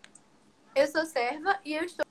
Eu 0.75 0.87
sou 0.87 1.05
serva 1.05 1.57
e 1.63 1.73
eu 1.73 1.85
estou 1.85 2.05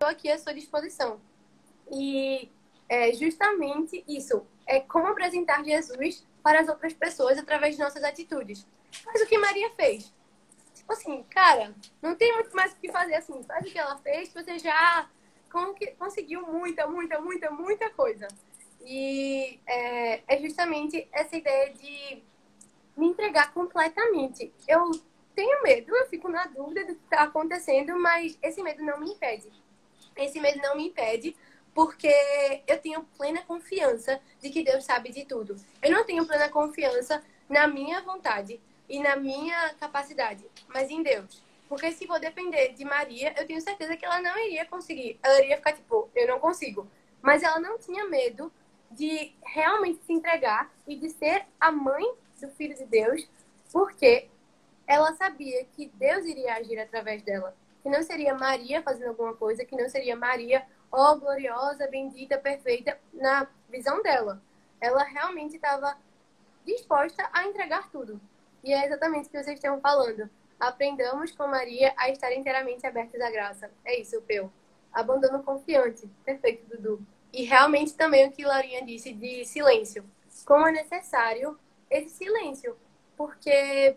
aqui 0.00 0.28
à 0.28 0.36
sua 0.36 0.52
disposição. 0.52 1.20
E 1.92 2.50
é 2.88 3.12
justamente 3.12 4.04
isso. 4.08 4.44
É 4.70 4.78
como 4.78 5.08
apresentar 5.08 5.64
Jesus 5.64 6.24
para 6.44 6.60
as 6.60 6.68
outras 6.68 6.92
pessoas 6.92 7.36
através 7.36 7.74
de 7.74 7.82
nossas 7.82 8.04
atitudes. 8.04 8.64
Faz 9.02 9.20
o 9.20 9.26
que 9.26 9.36
Maria 9.36 9.68
fez. 9.70 10.14
Tipo 10.72 10.92
assim, 10.92 11.24
cara, 11.24 11.74
não 12.00 12.14
tem 12.14 12.32
muito 12.34 12.54
mais 12.54 12.72
o 12.72 12.76
que 12.76 12.92
fazer 12.92 13.16
assim. 13.16 13.42
Faz 13.42 13.66
o 13.66 13.68
que 13.72 13.76
ela 13.76 13.98
fez, 13.98 14.32
você 14.32 14.60
já 14.60 15.10
conseguiu 15.98 16.46
muita, 16.46 16.86
muita, 16.86 17.20
muita, 17.20 17.50
muita 17.50 17.90
coisa. 17.90 18.28
E 18.80 19.58
é, 19.66 20.22
é 20.28 20.38
justamente 20.38 21.08
essa 21.10 21.36
ideia 21.36 21.74
de 21.74 22.22
me 22.96 23.08
entregar 23.08 23.52
completamente. 23.52 24.54
Eu 24.68 24.92
tenho 25.34 25.64
medo, 25.64 25.92
eu 25.96 26.06
fico 26.06 26.28
na 26.28 26.44
dúvida 26.46 26.84
do 26.84 26.94
que 26.94 27.04
está 27.04 27.24
acontecendo, 27.24 27.98
mas 27.98 28.38
esse 28.40 28.62
medo 28.62 28.84
não 28.84 29.00
me 29.00 29.10
impede. 29.10 29.50
Esse 30.16 30.38
medo 30.38 30.60
não 30.62 30.76
me 30.76 30.86
impede 30.86 31.36
porque 31.74 32.12
eu 32.66 32.78
tenho 32.78 33.02
plena 33.16 33.42
confiança 33.42 34.20
de 34.40 34.50
que 34.50 34.62
Deus 34.62 34.84
sabe 34.84 35.10
de 35.10 35.24
tudo. 35.24 35.56
Eu 35.82 35.90
não 35.90 36.04
tenho 36.04 36.26
plena 36.26 36.48
confiança 36.48 37.22
na 37.48 37.66
minha 37.66 38.00
vontade 38.02 38.60
e 38.88 38.98
na 38.98 39.16
minha 39.16 39.74
capacidade, 39.74 40.44
mas 40.68 40.90
em 40.90 41.02
Deus. 41.02 41.42
Porque 41.68 41.92
se 41.92 42.06
for 42.06 42.18
depender 42.18 42.72
de 42.72 42.84
Maria, 42.84 43.32
eu 43.38 43.46
tenho 43.46 43.60
certeza 43.60 43.96
que 43.96 44.04
ela 44.04 44.20
não 44.20 44.36
iria 44.38 44.66
conseguir. 44.66 45.18
Ela 45.22 45.40
iria 45.40 45.56
ficar 45.56 45.72
tipo, 45.72 46.10
eu 46.16 46.26
não 46.26 46.40
consigo. 46.40 46.88
Mas 47.22 47.44
ela 47.44 47.60
não 47.60 47.78
tinha 47.78 48.08
medo 48.08 48.52
de 48.90 49.32
realmente 49.44 50.02
se 50.04 50.12
entregar 50.12 50.68
e 50.86 50.96
de 50.96 51.08
ser 51.10 51.46
a 51.60 51.70
mãe 51.70 52.04
do 52.40 52.48
Filho 52.48 52.74
de 52.74 52.84
Deus, 52.86 53.28
porque 53.72 54.28
ela 54.86 55.14
sabia 55.14 55.64
que 55.76 55.86
Deus 55.94 56.24
iria 56.24 56.54
agir 56.54 56.78
através 56.80 57.22
dela. 57.22 57.54
Que 57.82 57.88
não 57.88 58.02
seria 58.02 58.34
Maria 58.34 58.82
fazendo 58.82 59.10
alguma 59.10 59.34
coisa, 59.34 59.64
que 59.64 59.76
não 59.76 59.88
seria 59.88 60.16
Maria, 60.16 60.66
ó, 60.90 61.12
oh, 61.12 61.20
gloriosa, 61.20 61.86
bendita, 61.86 62.38
perfeita, 62.38 62.98
na 63.12 63.46
visão 63.68 64.02
dela. 64.02 64.42
Ela 64.80 65.02
realmente 65.04 65.56
estava 65.56 65.96
disposta 66.64 67.28
a 67.32 67.46
entregar 67.46 67.90
tudo. 67.90 68.20
E 68.62 68.72
é 68.72 68.86
exatamente 68.86 69.28
o 69.28 69.30
que 69.30 69.42
vocês 69.42 69.56
estão 69.56 69.80
falando. 69.80 70.28
Aprendamos 70.58 71.32
com 71.32 71.46
Maria 71.46 71.92
a 71.96 72.10
estar 72.10 72.32
inteiramente 72.32 72.86
abertas 72.86 73.20
à 73.20 73.30
graça. 73.30 73.70
É 73.84 73.98
isso, 73.98 74.20
Peu. 74.22 74.50
Abandono 74.92 75.42
confiante. 75.42 76.06
Perfeito, 76.24 76.66
Dudu. 76.66 77.06
E 77.32 77.44
realmente 77.44 77.94
também 77.94 78.28
o 78.28 78.32
que 78.32 78.44
Laurinha 78.44 78.84
disse 78.84 79.12
de 79.12 79.44
silêncio. 79.44 80.04
Como 80.44 80.66
é 80.66 80.72
necessário 80.72 81.58
esse 81.88 82.10
silêncio. 82.10 82.76
Porque 83.16 83.96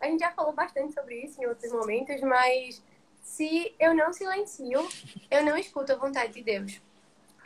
a 0.00 0.06
gente 0.06 0.20
já 0.20 0.30
falou 0.30 0.52
bastante 0.52 0.94
sobre 0.94 1.22
isso 1.22 1.42
em 1.42 1.46
outros 1.46 1.72
momentos, 1.72 2.20
mas 2.22 2.82
se 3.22 3.74
eu 3.78 3.94
não 3.94 4.12
silencio, 4.12 4.88
eu 5.30 5.44
não 5.44 5.56
escuto 5.56 5.92
a 5.92 5.96
vontade 5.96 6.32
de 6.34 6.42
Deus. 6.42 6.80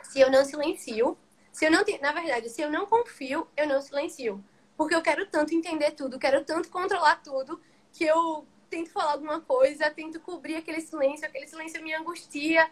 Se 0.03 0.19
eu 0.19 0.31
não 0.31 0.43
silencio, 0.43 1.17
se 1.51 1.65
eu 1.65 1.71
não, 1.71 1.83
na 2.01 2.11
verdade, 2.11 2.49
se 2.49 2.61
eu 2.61 2.71
não 2.71 2.85
confio, 2.85 3.47
eu 3.55 3.67
não 3.67 3.81
silencio. 3.81 4.43
Porque 4.75 4.95
eu 4.95 5.01
quero 5.01 5.25
tanto 5.27 5.53
entender 5.53 5.91
tudo, 5.91 6.19
quero 6.19 6.43
tanto 6.43 6.69
controlar 6.69 7.17
tudo, 7.23 7.61
que 7.91 8.03
eu 8.03 8.45
tento 8.69 8.89
falar 8.89 9.11
alguma 9.11 9.39
coisa, 9.39 9.89
tento 9.91 10.19
cobrir 10.19 10.55
aquele 10.55 10.81
silêncio, 10.81 11.27
aquele 11.27 11.47
silêncio 11.47 11.83
me 11.83 11.93
angustia, 11.93 12.69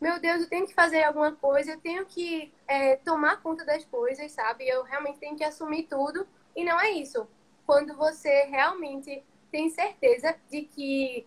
meu 0.00 0.20
Deus, 0.20 0.42
eu 0.42 0.48
tenho 0.48 0.66
que 0.66 0.74
fazer 0.74 1.02
alguma 1.04 1.32
coisa, 1.32 1.72
eu 1.72 1.80
tenho 1.80 2.04
que 2.04 2.52
é, 2.66 2.96
tomar 2.96 3.40
conta 3.40 3.64
das 3.64 3.84
coisas, 3.84 4.30
sabe? 4.32 4.68
Eu 4.68 4.82
realmente 4.82 5.18
tenho 5.18 5.36
que 5.36 5.44
assumir 5.44 5.84
tudo. 5.84 6.26
E 6.54 6.64
não 6.64 6.78
é 6.80 6.90
isso. 6.90 7.26
Quando 7.66 7.96
você 7.96 8.42
realmente 8.44 9.24
tem 9.50 9.70
certeza 9.70 10.36
de 10.50 10.62
que 10.62 11.26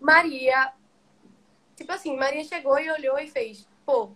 Maria. 0.00 0.72
Tipo 1.76 1.92
assim, 1.92 2.16
Maria 2.16 2.44
chegou 2.44 2.78
e 2.78 2.90
olhou 2.90 3.18
e 3.18 3.28
fez: 3.28 3.68
pô, 3.84 4.10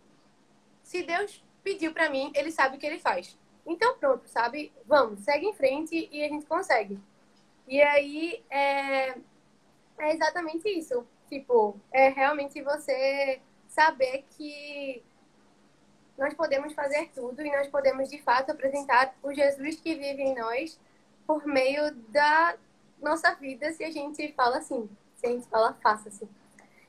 se 0.83 1.03
Deus 1.03 1.45
pediu 1.63 1.93
para 1.93 2.11
mim, 2.11 2.33
ele 2.35 2.51
sabe 2.51 2.77
o 2.77 2.79
que 2.79 2.87
ele 2.87 2.99
faz. 2.99 3.39
Então, 3.65 3.97
pronto, 3.99 4.27
sabe? 4.29 4.73
Vamos, 4.87 5.21
segue 5.21 5.47
em 5.47 5.55
frente 5.55 6.09
e 6.11 6.25
a 6.25 6.29
gente 6.29 6.47
consegue. 6.47 6.99
E 7.67 7.81
aí, 7.81 8.45
é, 8.51 9.11
é 9.11 10.13
exatamente 10.13 10.69
isso. 10.69 11.07
Tipo, 11.29 11.79
é 11.93 12.09
realmente 12.09 12.61
você 12.61 13.41
saber 13.69 14.25
que 14.37 15.03
nós 16.19 16.35
podemos 16.35 16.75
fazer 16.75 17.11
tudo 17.15 17.41
e 17.41 17.51
nós 17.51 17.69
podemos 17.69 18.11
de 18.11 18.21
fato 18.21 18.51
apresentar 18.51 19.15
o 19.23 19.33
Jesus 19.33 19.81
que 19.81 19.95
vive 19.95 20.23
em 20.23 20.35
nós 20.35 20.79
por 21.27 21.47
meio 21.47 21.95
da 22.09 22.57
nossa 23.01 23.35
vida, 23.35 23.73
se 23.73 23.83
a 23.83 23.91
gente 23.91 24.33
fala 24.35 24.59
assim, 24.59 24.89
se 25.23 25.27
a 25.27 25.31
gente 25.31 25.49
fala 25.49 25.73
faça 25.83 26.09
assim. 26.09 26.29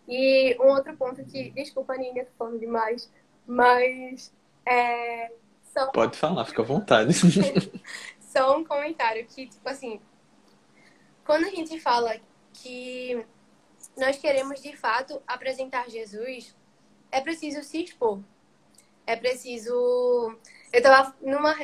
E 0.07 0.57
um 0.59 0.69
outro 0.69 0.95
ponto 0.97 1.23
que, 1.23 1.51
desculpa, 1.51 1.95
Nina, 1.95 2.25
tô 2.25 2.31
falando 2.37 2.59
demais, 2.59 3.09
mas 3.45 4.33
é, 4.65 5.31
só... 5.71 5.87
Pode 5.91 6.17
falar, 6.17 6.45
fica 6.45 6.61
à 6.61 6.65
vontade. 6.65 7.13
só 8.19 8.57
um 8.57 8.65
comentário 8.65 9.25
que, 9.27 9.47
tipo 9.47 9.69
assim, 9.69 10.01
quando 11.23 11.45
a 11.45 11.49
gente 11.49 11.79
fala 11.79 12.19
que 12.51 13.25
nós 13.95 14.17
queremos 14.17 14.61
de 14.61 14.75
fato 14.75 15.21
apresentar 15.27 15.89
Jesus, 15.89 16.55
é 17.11 17.21
preciso 17.21 17.63
se 17.63 17.83
expor. 17.83 18.19
É 19.05 19.15
preciso. 19.15 19.71
Eu 20.71 20.79
estava 20.79 21.15
numa... 21.21 21.55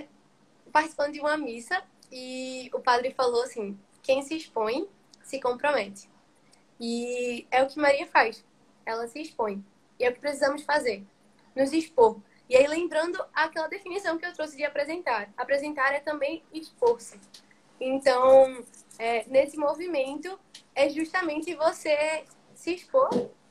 participando 0.72 1.14
de 1.14 1.20
uma 1.20 1.38
missa 1.38 1.82
e 2.12 2.70
o 2.74 2.80
padre 2.80 3.14
falou 3.14 3.44
assim: 3.44 3.78
quem 4.04 4.22
se 4.22 4.36
expõe 4.36 4.88
se 5.24 5.40
compromete. 5.40 6.10
E 6.80 7.46
é 7.52 7.62
o 7.62 7.68
que 7.68 7.80
Maria 7.80 8.08
faz. 8.08 8.46
Ela 8.86 9.08
se 9.08 9.22
expõe. 9.22 9.64
E 10.00 10.06
é 10.06 10.10
o 10.10 10.14
que 10.14 10.20
precisamos 10.20 10.64
fazer: 10.64 11.04
nos 11.56 11.74
expor. 11.74 12.20
E 12.50 12.56
aí, 12.56 12.66
lembrando 12.68 13.24
aquela 13.34 13.68
definição 13.68 14.18
que 14.18 14.26
eu 14.26 14.34
trouxe 14.34 14.56
de 14.56 14.64
apresentar: 14.64 15.30
apresentar 15.38 15.94
é 15.94 16.00
também 16.00 16.44
expor-se. 16.54 17.20
Então, 17.80 18.64
é, 18.98 19.26
nesse 19.28 19.58
movimento, 19.58 20.40
é 20.74 20.90
justamente 20.90 21.54
você 21.56 22.24
se 22.54 22.74
expor 22.74 23.10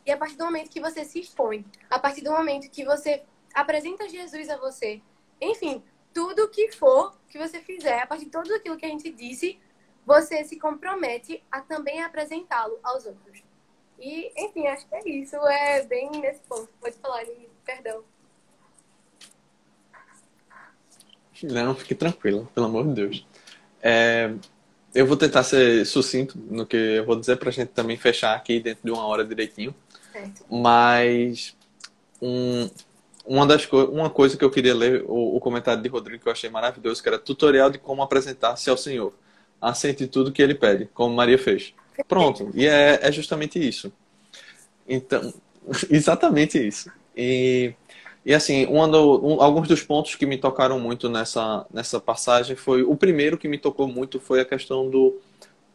e 0.08 0.10
a 0.10 0.16
partir 0.16 0.36
do 0.36 0.44
momento 0.44 0.70
que 0.70 0.80
você 0.80 1.04
se 1.04 1.20
expõe, 1.20 1.64
a 1.90 1.98
partir 1.98 2.22
do 2.22 2.30
momento 2.30 2.70
que 2.70 2.82
você 2.82 3.22
apresenta 3.54 4.08
Jesus 4.08 4.48
a 4.48 4.56
você, 4.56 5.02
enfim, 5.38 5.82
tudo 6.14 6.48
que 6.48 6.72
for 6.72 7.14
que 7.28 7.38
você 7.38 7.60
fizer, 7.60 8.00
a 8.00 8.06
partir 8.06 8.24
de 8.24 8.30
tudo 8.30 8.54
aquilo 8.54 8.78
que 8.78 8.86
a 8.86 8.88
gente 8.88 9.10
disse, 9.10 9.58
você 10.08 10.42
se 10.42 10.58
compromete 10.58 11.42
a 11.52 11.60
também 11.60 12.02
apresentá-lo 12.02 12.78
aos 12.82 13.04
outros. 13.04 13.42
E, 14.00 14.32
enfim, 14.42 14.66
acho 14.66 14.88
que 14.88 14.94
é 14.94 15.06
isso. 15.06 15.36
É 15.36 15.84
bem 15.84 16.10
nesse 16.12 16.40
ponto. 16.48 16.66
Pode 16.80 16.96
falar, 16.96 17.24
Nini. 17.24 17.46
Perdão. 17.62 18.02
Não, 21.42 21.74
fique 21.74 21.94
tranquila, 21.94 22.48
pelo 22.54 22.66
amor 22.66 22.88
de 22.88 22.94
Deus. 22.94 23.26
É, 23.82 24.32
eu 24.94 25.06
vou 25.06 25.14
tentar 25.14 25.42
ser 25.42 25.84
sucinto 25.84 26.38
no 26.38 26.64
que 26.64 26.76
eu 26.76 27.04
vou 27.04 27.14
dizer 27.14 27.36
para 27.36 27.50
a 27.50 27.52
gente 27.52 27.68
também 27.68 27.98
fechar 27.98 28.34
aqui 28.34 28.60
dentro 28.60 28.82
de 28.82 28.90
uma 28.90 29.06
hora 29.06 29.22
direitinho. 29.22 29.74
Certo. 30.10 30.42
Mas 30.50 31.54
um, 32.22 32.70
uma, 33.26 33.46
das 33.46 33.66
co 33.66 33.84
uma 33.84 34.08
coisa 34.08 34.38
que 34.38 34.44
eu 34.44 34.50
queria 34.50 34.74
ler, 34.74 35.04
o, 35.06 35.36
o, 35.36 35.40
comentário 35.40 35.82
de 35.82 35.88
Rodrigo 35.88 36.22
que 36.22 36.28
eu 36.28 36.32
achei 36.32 36.48
maravilhoso, 36.48 37.02
que 37.02 37.08
era 37.08 37.18
tutorial 37.18 37.68
de 37.68 37.78
como 37.78 38.02
apresentar-se 38.02 38.70
ao 38.70 38.76
Senhor. 38.78 39.12
Aceite 39.60 40.06
tudo 40.06 40.32
que 40.32 40.42
ele 40.42 40.54
pede, 40.54 40.88
como 40.94 41.14
Maria 41.14 41.38
fez. 41.38 41.74
Pronto. 42.06 42.50
E 42.54 42.66
é, 42.66 43.00
é 43.02 43.12
justamente 43.12 43.58
isso. 43.58 43.92
Então, 44.88 45.32
exatamente 45.90 46.64
isso. 46.64 46.90
E, 47.16 47.74
e 48.24 48.32
assim, 48.32 48.66
um 48.66 48.80
um, 48.80 49.42
alguns 49.42 49.66
dos 49.66 49.82
pontos 49.82 50.14
que 50.14 50.26
me 50.26 50.38
tocaram 50.38 50.78
muito 50.78 51.08
nessa, 51.08 51.66
nessa 51.72 52.00
passagem 52.00 52.54
foi. 52.54 52.82
O 52.82 52.96
primeiro 52.96 53.36
que 53.36 53.48
me 53.48 53.58
tocou 53.58 53.88
muito 53.88 54.20
foi 54.20 54.40
a 54.40 54.44
questão 54.44 54.88
do 54.88 55.20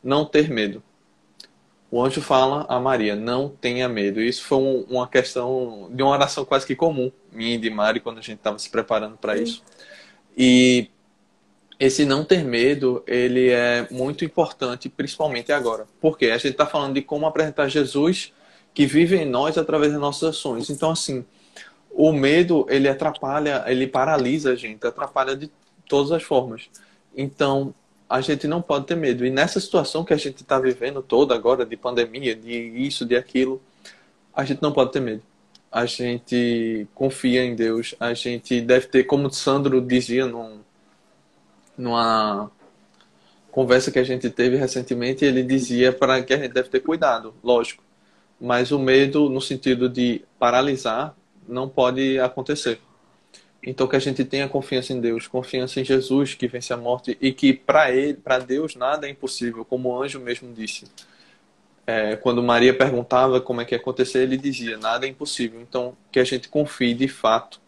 não 0.03 0.25
ter 0.25 0.49
medo. 0.49 0.81
O 1.91 2.01
anjo 2.01 2.21
fala 2.21 2.65
a 2.67 2.79
Maria, 2.79 3.15
não 3.15 3.49
tenha 3.49 3.87
medo. 3.87 4.19
Isso 4.19 4.43
foi 4.43 4.57
um, 4.57 4.81
uma 4.89 5.07
questão 5.07 5.91
de 5.91 6.01
uma 6.01 6.11
oração 6.11 6.43
quase 6.43 6.65
que 6.65 6.75
comum, 6.75 7.11
minha 7.31 7.53
e 7.53 7.57
de 7.59 7.69
Mari, 7.69 7.99
quando 7.99 8.17
a 8.17 8.21
gente 8.21 8.37
estava 8.37 8.57
se 8.57 8.67
preparando 8.69 9.15
para 9.15 9.37
isso. 9.37 9.61
E 10.35 10.89
esse 11.79 12.05
não 12.05 12.23
ter 12.23 12.43
medo, 12.43 13.03
ele 13.07 13.49
é 13.49 13.87
muito 13.89 14.23
importante, 14.23 14.89
principalmente 14.89 15.51
agora. 15.51 15.85
Porque 15.99 16.27
a 16.27 16.37
gente 16.37 16.51
está 16.51 16.65
falando 16.65 16.93
de 16.93 17.01
como 17.01 17.25
apresentar 17.25 17.67
Jesus 17.67 18.31
que 18.73 18.85
vive 18.85 19.17
em 19.17 19.25
nós 19.25 19.57
através 19.57 19.91
das 19.91 20.01
nossas 20.01 20.29
ações. 20.29 20.69
Então, 20.69 20.91
assim, 20.91 21.25
o 21.91 22.11
medo, 22.11 22.65
ele 22.69 22.87
atrapalha, 22.87 23.63
ele 23.67 23.87
paralisa 23.87 24.51
a 24.51 24.55
gente, 24.55 24.85
atrapalha 24.85 25.35
de 25.35 25.51
todas 25.87 26.11
as 26.11 26.23
formas. 26.23 26.69
Então, 27.15 27.73
a 28.09 28.21
gente 28.21 28.47
não 28.47 28.61
pode 28.61 28.85
ter 28.85 28.95
medo. 28.95 29.25
E 29.25 29.29
nessa 29.29 29.59
situação 29.59 30.03
que 30.03 30.13
a 30.13 30.17
gente 30.17 30.41
está 30.41 30.59
vivendo 30.59 31.01
toda 31.01 31.35
agora, 31.35 31.65
de 31.65 31.77
pandemia, 31.77 32.35
de 32.35 32.51
isso, 32.51 33.05
de 33.05 33.15
aquilo, 33.15 33.61
a 34.33 34.43
gente 34.43 34.61
não 34.61 34.71
pode 34.71 34.91
ter 34.91 34.99
medo. 34.99 35.21
A 35.71 35.85
gente 35.85 36.87
confia 36.93 37.43
em 37.43 37.55
Deus, 37.55 37.95
a 37.99 38.13
gente 38.13 38.61
deve 38.61 38.87
ter, 38.87 39.03
como 39.05 39.27
o 39.27 39.33
Sandro 39.33 39.81
dizia 39.81 40.25
num, 40.25 40.59
numa 41.77 42.51
conversa 43.51 43.91
que 43.91 43.99
a 43.99 44.03
gente 44.03 44.29
teve 44.29 44.55
recentemente, 44.55 45.23
ele 45.23 45.43
dizia 45.43 45.91
para 45.91 46.21
que 46.23 46.33
a 46.33 46.37
gente 46.37 46.53
deve 46.53 46.69
ter 46.69 46.79
cuidado, 46.79 47.33
lógico. 47.43 47.83
Mas 48.41 48.71
o 48.71 48.79
medo, 48.79 49.29
no 49.29 49.39
sentido 49.39 49.87
de 49.87 50.23
paralisar, 50.39 51.15
não 51.47 51.69
pode 51.69 52.19
acontecer. 52.19 52.79
Então 53.65 53.87
que 53.87 53.95
a 53.95 53.99
gente 53.99 54.25
tenha 54.25 54.49
confiança 54.49 54.91
em 54.91 54.99
Deus, 54.99 55.27
confiança 55.27 55.79
em 55.79 55.85
Jesus 55.85 56.33
que 56.33 56.47
vence 56.47 56.73
a 56.73 56.77
morte 56.77 57.17
e 57.21 57.31
que 57.31 57.53
para 57.53 57.91
ele, 57.91 58.15
para 58.15 58.39
Deus 58.39 58.75
nada 58.75 59.07
é 59.07 59.09
impossível, 59.09 59.63
como 59.63 59.89
o 59.89 60.03
anjo 60.03 60.19
mesmo 60.19 60.51
disse. 60.53 60.85
É, 61.85 62.15
quando 62.15 62.41
Maria 62.43 62.73
perguntava 62.75 63.39
como 63.39 63.61
é 63.61 63.65
que 63.65 63.75
ia 63.75 63.79
acontecer, 63.79 64.23
ele 64.23 64.37
dizia 64.37 64.77
nada 64.77 65.05
é 65.05 65.09
impossível. 65.09 65.61
Então 65.61 65.95
que 66.11 66.19
a 66.19 66.23
gente 66.23 66.49
confie 66.49 66.93
de 66.93 67.07
fato 67.07 67.61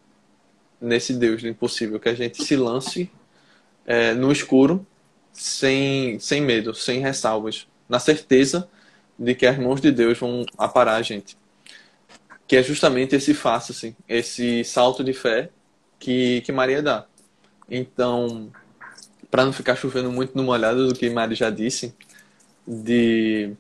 nesse 0.82 1.14
Deus 1.14 1.42
do 1.42 1.48
impossível, 1.48 2.00
que 2.00 2.10
a 2.10 2.14
gente 2.14 2.44
se 2.44 2.56
lance 2.56 3.10
é, 3.86 4.14
no 4.14 4.32
escuro, 4.32 4.86
sem, 5.34 6.20
sem 6.20 6.42
medo, 6.42 6.74
sem 6.74 7.00
ressalvas, 7.00 7.68
na 7.88 8.00
certeza 8.00 8.70
de 9.18 9.36
que 9.36 9.46
as 9.46 9.58
mãos 9.58 9.82
de 9.82 9.92
Deus 9.92 10.18
vão 10.18 10.46
aparar 10.58 10.96
a 10.96 11.02
gente. 11.02 11.38
Que 12.48 12.58
é 12.58 12.64
justamente 12.64 13.16
esse 13.16 13.34
faça, 13.34 13.72
assim, 13.72 13.96
esse 14.08 14.64
salto 14.64 15.04
de 15.04 15.14
fé 15.14 15.50
que, 16.00 16.42
que 16.42 16.52
Maria 16.52 16.82
dá. 16.82 17.06
Então, 17.70 18.52
para 19.32 19.46
não 19.46 19.54
ficar 19.54 19.76
chovendo 19.76 20.12
muito 20.12 20.36
no 20.36 20.44
molhado 20.44 20.88
do 20.88 20.96
que 20.96 21.10
Maria 21.10 21.36
já 21.36 21.50
disse, 21.50 21.94
de, 22.68 23.56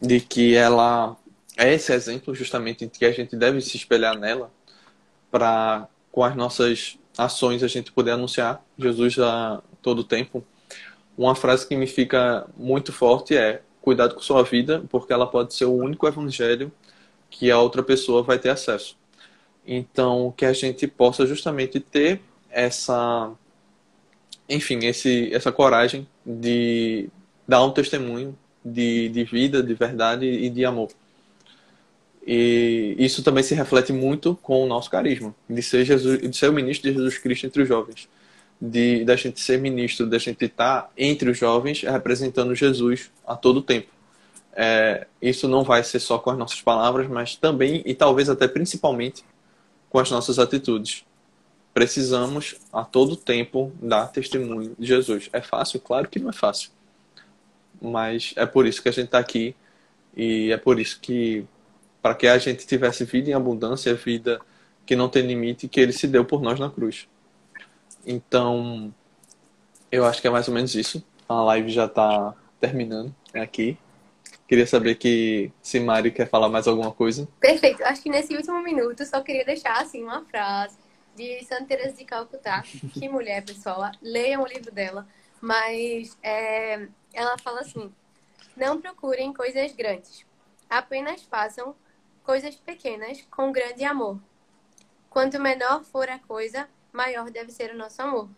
de 0.00 0.20
que 0.20 0.54
ela 0.54 1.16
é 1.56 1.74
esse 1.74 1.92
exemplo 1.92 2.34
justamente 2.34 2.88
que 2.88 3.04
a 3.04 3.12
gente 3.12 3.36
deve 3.36 3.60
se 3.60 3.76
espelhar 3.76 4.18
nela 4.18 4.50
para 5.30 5.88
com 6.10 6.24
as 6.24 6.34
nossas 6.34 6.98
ações 7.16 7.62
a 7.62 7.68
gente 7.68 7.92
poder 7.92 8.12
anunciar 8.12 8.64
Jesus 8.78 9.18
a 9.18 9.62
todo 9.82 10.04
tempo. 10.04 10.44
Uma 11.16 11.34
frase 11.34 11.66
que 11.66 11.76
me 11.76 11.86
fica 11.86 12.46
muito 12.56 12.92
forte 12.92 13.36
é: 13.36 13.62
cuidado 13.80 14.14
com 14.14 14.20
sua 14.20 14.42
vida, 14.42 14.84
porque 14.90 15.12
ela 15.12 15.26
pode 15.26 15.54
ser 15.54 15.66
o 15.66 15.74
único 15.74 16.06
evangelho 16.06 16.72
que 17.28 17.50
a 17.50 17.58
outra 17.58 17.82
pessoa 17.82 18.22
vai 18.22 18.38
ter 18.38 18.50
acesso. 18.50 18.96
Então, 19.66 20.32
que 20.36 20.44
a 20.44 20.52
gente 20.52 20.86
possa 20.86 21.26
justamente 21.26 21.78
ter 21.78 22.20
essa, 22.50 23.32
enfim, 24.48 24.86
esse, 24.86 25.32
essa 25.32 25.52
coragem 25.52 26.08
de 26.26 27.08
dar 27.46 27.62
um 27.64 27.70
testemunho 27.70 28.36
de, 28.64 29.08
de 29.10 29.24
vida, 29.24 29.62
de 29.62 29.74
verdade 29.74 30.26
e 30.26 30.50
de 30.50 30.64
amor. 30.64 30.88
E 32.26 32.94
isso 32.98 33.22
também 33.22 33.42
se 33.42 33.54
reflete 33.54 33.92
muito 33.92 34.36
com 34.42 34.62
o 34.62 34.66
nosso 34.66 34.90
carisma, 34.90 35.34
de 35.48 35.62
ser, 35.62 35.84
Jesus, 35.84 36.20
de 36.20 36.36
ser 36.36 36.50
o 36.50 36.52
ministro 36.52 36.90
de 36.90 36.96
Jesus 36.96 37.18
Cristo 37.18 37.46
entre 37.46 37.62
os 37.62 37.68
jovens. 37.68 38.08
De 38.60 39.04
da 39.04 39.16
gente 39.16 39.40
ser 39.40 39.58
ministro, 39.58 40.06
da 40.06 40.18
gente 40.18 40.44
estar 40.44 40.90
entre 40.96 41.30
os 41.30 41.38
jovens 41.38 41.82
representando 41.82 42.54
Jesus 42.54 43.10
a 43.26 43.34
todo 43.34 43.62
tempo. 43.62 43.88
É, 44.52 45.06
isso 45.22 45.48
não 45.48 45.64
vai 45.64 45.82
ser 45.82 46.00
só 46.00 46.18
com 46.18 46.30
as 46.30 46.36
nossas 46.36 46.60
palavras, 46.60 47.08
mas 47.08 47.36
também 47.36 47.82
e 47.86 47.94
talvez 47.94 48.28
até 48.28 48.46
principalmente 48.46 49.24
com 49.88 49.98
as 49.98 50.10
nossas 50.10 50.38
atitudes. 50.38 51.04
Precisamos 51.72 52.56
a 52.72 52.84
todo 52.84 53.16
tempo 53.16 53.72
dar 53.80 54.08
testemunho 54.08 54.74
de 54.78 54.86
Jesus. 54.86 55.30
É 55.32 55.40
fácil? 55.40 55.80
Claro 55.80 56.08
que 56.08 56.18
não 56.18 56.28
é 56.30 56.32
fácil. 56.32 56.70
Mas 57.80 58.34
é 58.36 58.44
por 58.44 58.66
isso 58.66 58.82
que 58.82 58.88
a 58.88 58.92
gente 58.92 59.06
está 59.06 59.18
aqui 59.18 59.54
e 60.14 60.52
é 60.52 60.56
por 60.56 60.78
isso 60.78 60.98
que 61.00 61.46
para 62.02 62.14
que 62.14 62.26
a 62.26 62.38
gente 62.38 62.66
tivesse 62.66 63.04
vida 63.04 63.30
em 63.30 63.34
abundância, 63.34 63.94
vida 63.94 64.40
que 64.86 64.96
não 64.96 65.08
tem 65.08 65.22
limite, 65.22 65.68
que 65.68 65.80
ele 65.80 65.92
se 65.92 66.08
deu 66.08 66.24
por 66.24 66.42
nós 66.42 66.58
na 66.58 66.70
cruz. 66.70 67.08
Então, 68.04 68.92
eu 69.92 70.04
acho 70.04 70.20
que 70.20 70.26
é 70.26 70.30
mais 70.30 70.48
ou 70.48 70.54
menos 70.54 70.74
isso. 70.74 71.04
A 71.28 71.42
live 71.42 71.70
já 71.70 71.84
está 71.84 72.34
terminando 72.60 73.14
aqui. 73.34 73.78
Queria 74.48 74.66
saber 74.66 74.96
que 74.96 75.52
se 75.62 75.78
Mari 75.78 76.10
quer 76.10 76.28
falar 76.28 76.48
mais 76.48 76.66
alguma 76.66 76.90
coisa. 76.90 77.28
Perfeito. 77.38 77.84
Acho 77.84 78.02
que 78.02 78.10
nesse 78.10 78.34
último 78.34 78.60
minuto 78.62 79.04
só 79.04 79.20
queria 79.20 79.44
deixar 79.44 79.80
assim 79.80 80.02
uma 80.02 80.24
frase 80.24 80.76
de 81.14 81.44
Santa 81.44 81.66
Teresa 81.66 81.96
de 81.96 82.04
Calcutá. 82.04 82.64
Que 82.92 83.08
mulher, 83.08 83.44
pessoal. 83.44 83.92
Leiam 84.02 84.42
o 84.42 84.46
livro 84.46 84.72
dela. 84.72 85.06
Mas 85.40 86.18
é, 86.20 86.88
ela 87.14 87.38
fala 87.38 87.60
assim: 87.60 87.92
não 88.56 88.80
procurem 88.80 89.32
coisas 89.32 89.72
grandes. 89.72 90.26
Apenas 90.68 91.22
façam 91.22 91.74
coisas 92.30 92.54
pequenas 92.54 93.26
com 93.28 93.50
grande 93.50 93.82
amor. 93.82 94.16
Quanto 95.08 95.40
menor 95.40 95.82
for 95.82 96.08
a 96.08 96.20
coisa, 96.20 96.68
maior 96.92 97.28
deve 97.28 97.50
ser 97.50 97.74
o 97.74 97.76
nosso 97.76 98.00
amor. 98.00 98.28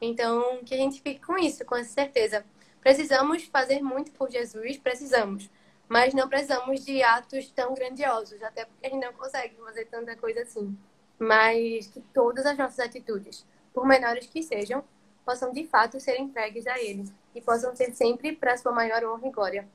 Então, 0.00 0.64
que 0.64 0.72
a 0.72 0.78
gente 0.78 1.02
fique 1.02 1.20
com 1.20 1.36
isso, 1.36 1.62
com 1.66 1.76
essa 1.76 1.92
certeza. 1.92 2.42
Precisamos 2.80 3.44
fazer 3.44 3.82
muito 3.82 4.12
por 4.12 4.30
Jesus, 4.30 4.78
precisamos. 4.78 5.50
Mas 5.86 6.14
não 6.14 6.26
precisamos 6.26 6.82
de 6.86 7.02
atos 7.02 7.50
tão 7.50 7.74
grandiosos, 7.74 8.42
até 8.42 8.64
porque 8.64 8.86
a 8.86 8.88
gente 8.88 9.04
não 9.04 9.12
consegue 9.12 9.54
fazer 9.56 9.84
tanta 9.88 10.16
coisa 10.16 10.40
assim. 10.40 10.74
Mas 11.18 11.86
que 11.88 12.00
todas 12.14 12.46
as 12.46 12.56
nossas 12.56 12.78
atitudes, 12.78 13.44
por 13.74 13.86
menores 13.86 14.26
que 14.26 14.42
sejam, 14.42 14.82
possam 15.22 15.52
de 15.52 15.66
fato 15.66 16.00
ser 16.00 16.18
entregues 16.18 16.66
a 16.66 16.80
Ele 16.80 17.04
e 17.34 17.42
possam 17.42 17.76
ser 17.76 17.92
sempre 17.92 18.34
para 18.34 18.56
sua 18.56 18.72
maior 18.72 19.04
honra 19.04 19.28
e 19.28 19.30
glória. 19.30 19.68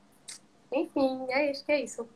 Enfim, 0.71 1.27
é 1.29 1.51
isso 1.51 1.63
que 1.63 1.71
é 1.71 1.82
isso. 1.82 2.10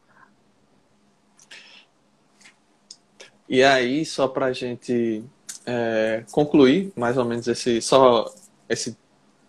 E 3.53 3.63
aí, 3.63 4.03
só 4.03 4.27
para 4.27 4.47
a 4.47 4.51
gente 4.51 5.23
é, 5.63 6.23
concluir 6.31 6.91
mais 6.95 7.17
ou 7.19 7.23
menos 7.23 7.47
esse 7.47 7.79
só 7.83 8.25
esse 8.67 8.97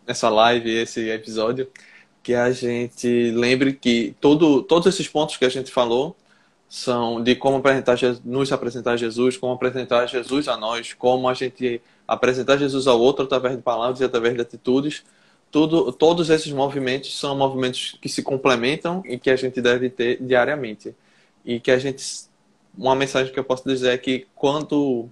essa 0.07 0.29
live, 0.29 0.71
esse 0.71 1.09
episódio, 1.09 1.71
que 2.23 2.35
a 2.35 2.53
gente 2.53 3.31
lembre 3.31 3.73
que 3.73 4.15
todo, 4.21 4.63
todos 4.63 4.87
esses 4.93 5.09
pontos 5.09 5.39
que 5.39 5.45
a 5.47 5.49
gente 5.49 5.73
falou 5.73 6.15
são 6.69 7.23
de 7.23 7.35
como 7.35 7.57
apresentar, 7.57 7.97
nos 8.23 8.53
apresentar 8.53 8.99
Jesus, 8.99 9.39
como 9.39 9.55
apresentar 9.55 10.07
Jesus 10.07 10.49
a 10.49 10.57
nós, 10.59 10.93
como 10.93 11.27
a 11.27 11.33
gente 11.33 11.81
apresentar 12.07 12.59
Jesus 12.59 12.87
ao 12.87 13.01
outro 13.01 13.25
através 13.25 13.57
de 13.57 13.63
palavras 13.63 14.01
e 14.01 14.05
através 14.05 14.35
de 14.35 14.43
atitudes. 14.43 15.03
Tudo, 15.51 15.91
todos 15.93 16.29
esses 16.29 16.53
movimentos 16.53 17.19
são 17.19 17.35
movimentos 17.35 17.97
que 18.03 18.11
se 18.11 18.23
complementam 18.23 19.03
e 19.07 19.19
que 19.19 19.31
a 19.31 19.37
gente 19.37 19.63
deve 19.63 19.89
ter 19.89 20.23
diariamente. 20.23 20.95
E 21.43 21.59
que 21.59 21.71
a 21.71 21.79
gente 21.79 22.29
uma 22.77 22.95
mensagem 22.95 23.33
que 23.33 23.39
eu 23.39 23.45
posso 23.45 23.69
dizer 23.69 23.91
é 23.91 23.99
que 23.99 24.27
quando, 24.35 25.09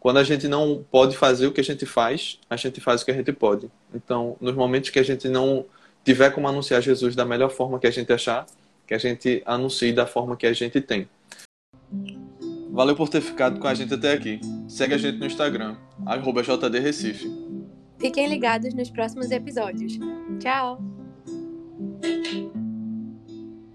quando 0.00 0.18
a 0.18 0.24
gente 0.24 0.48
não 0.48 0.84
pode 0.90 1.16
fazer 1.16 1.46
o 1.46 1.52
que 1.52 1.60
a 1.60 1.64
gente 1.64 1.86
faz, 1.86 2.38
a 2.48 2.56
gente 2.56 2.80
faz 2.80 3.02
o 3.02 3.04
que 3.04 3.10
a 3.10 3.14
gente 3.14 3.32
pode. 3.32 3.70
Então, 3.94 4.36
nos 4.40 4.54
momentos 4.54 4.90
que 4.90 4.98
a 4.98 5.02
gente 5.02 5.28
não 5.28 5.64
tiver 6.04 6.30
como 6.30 6.48
anunciar 6.48 6.82
Jesus 6.82 7.14
da 7.14 7.24
melhor 7.24 7.50
forma 7.50 7.78
que 7.78 7.86
a 7.86 7.90
gente 7.90 8.12
achar, 8.12 8.46
que 8.86 8.94
a 8.94 8.98
gente 8.98 9.42
anuncie 9.46 9.92
da 9.92 10.06
forma 10.06 10.36
que 10.36 10.46
a 10.46 10.52
gente 10.52 10.80
tem. 10.80 11.08
Valeu 12.70 12.96
por 12.96 13.08
ter 13.08 13.20
ficado 13.20 13.60
com 13.60 13.68
a 13.68 13.74
gente 13.74 13.92
até 13.92 14.12
aqui. 14.12 14.40
Segue 14.66 14.94
a 14.94 14.98
gente 14.98 15.18
no 15.18 15.26
Instagram, 15.26 15.76
@jdrecife. 16.42 17.30
Fiquem 17.98 18.28
ligados 18.28 18.74
nos 18.74 18.90
próximos 18.90 19.30
episódios. 19.30 19.98
Tchau! 20.40 20.80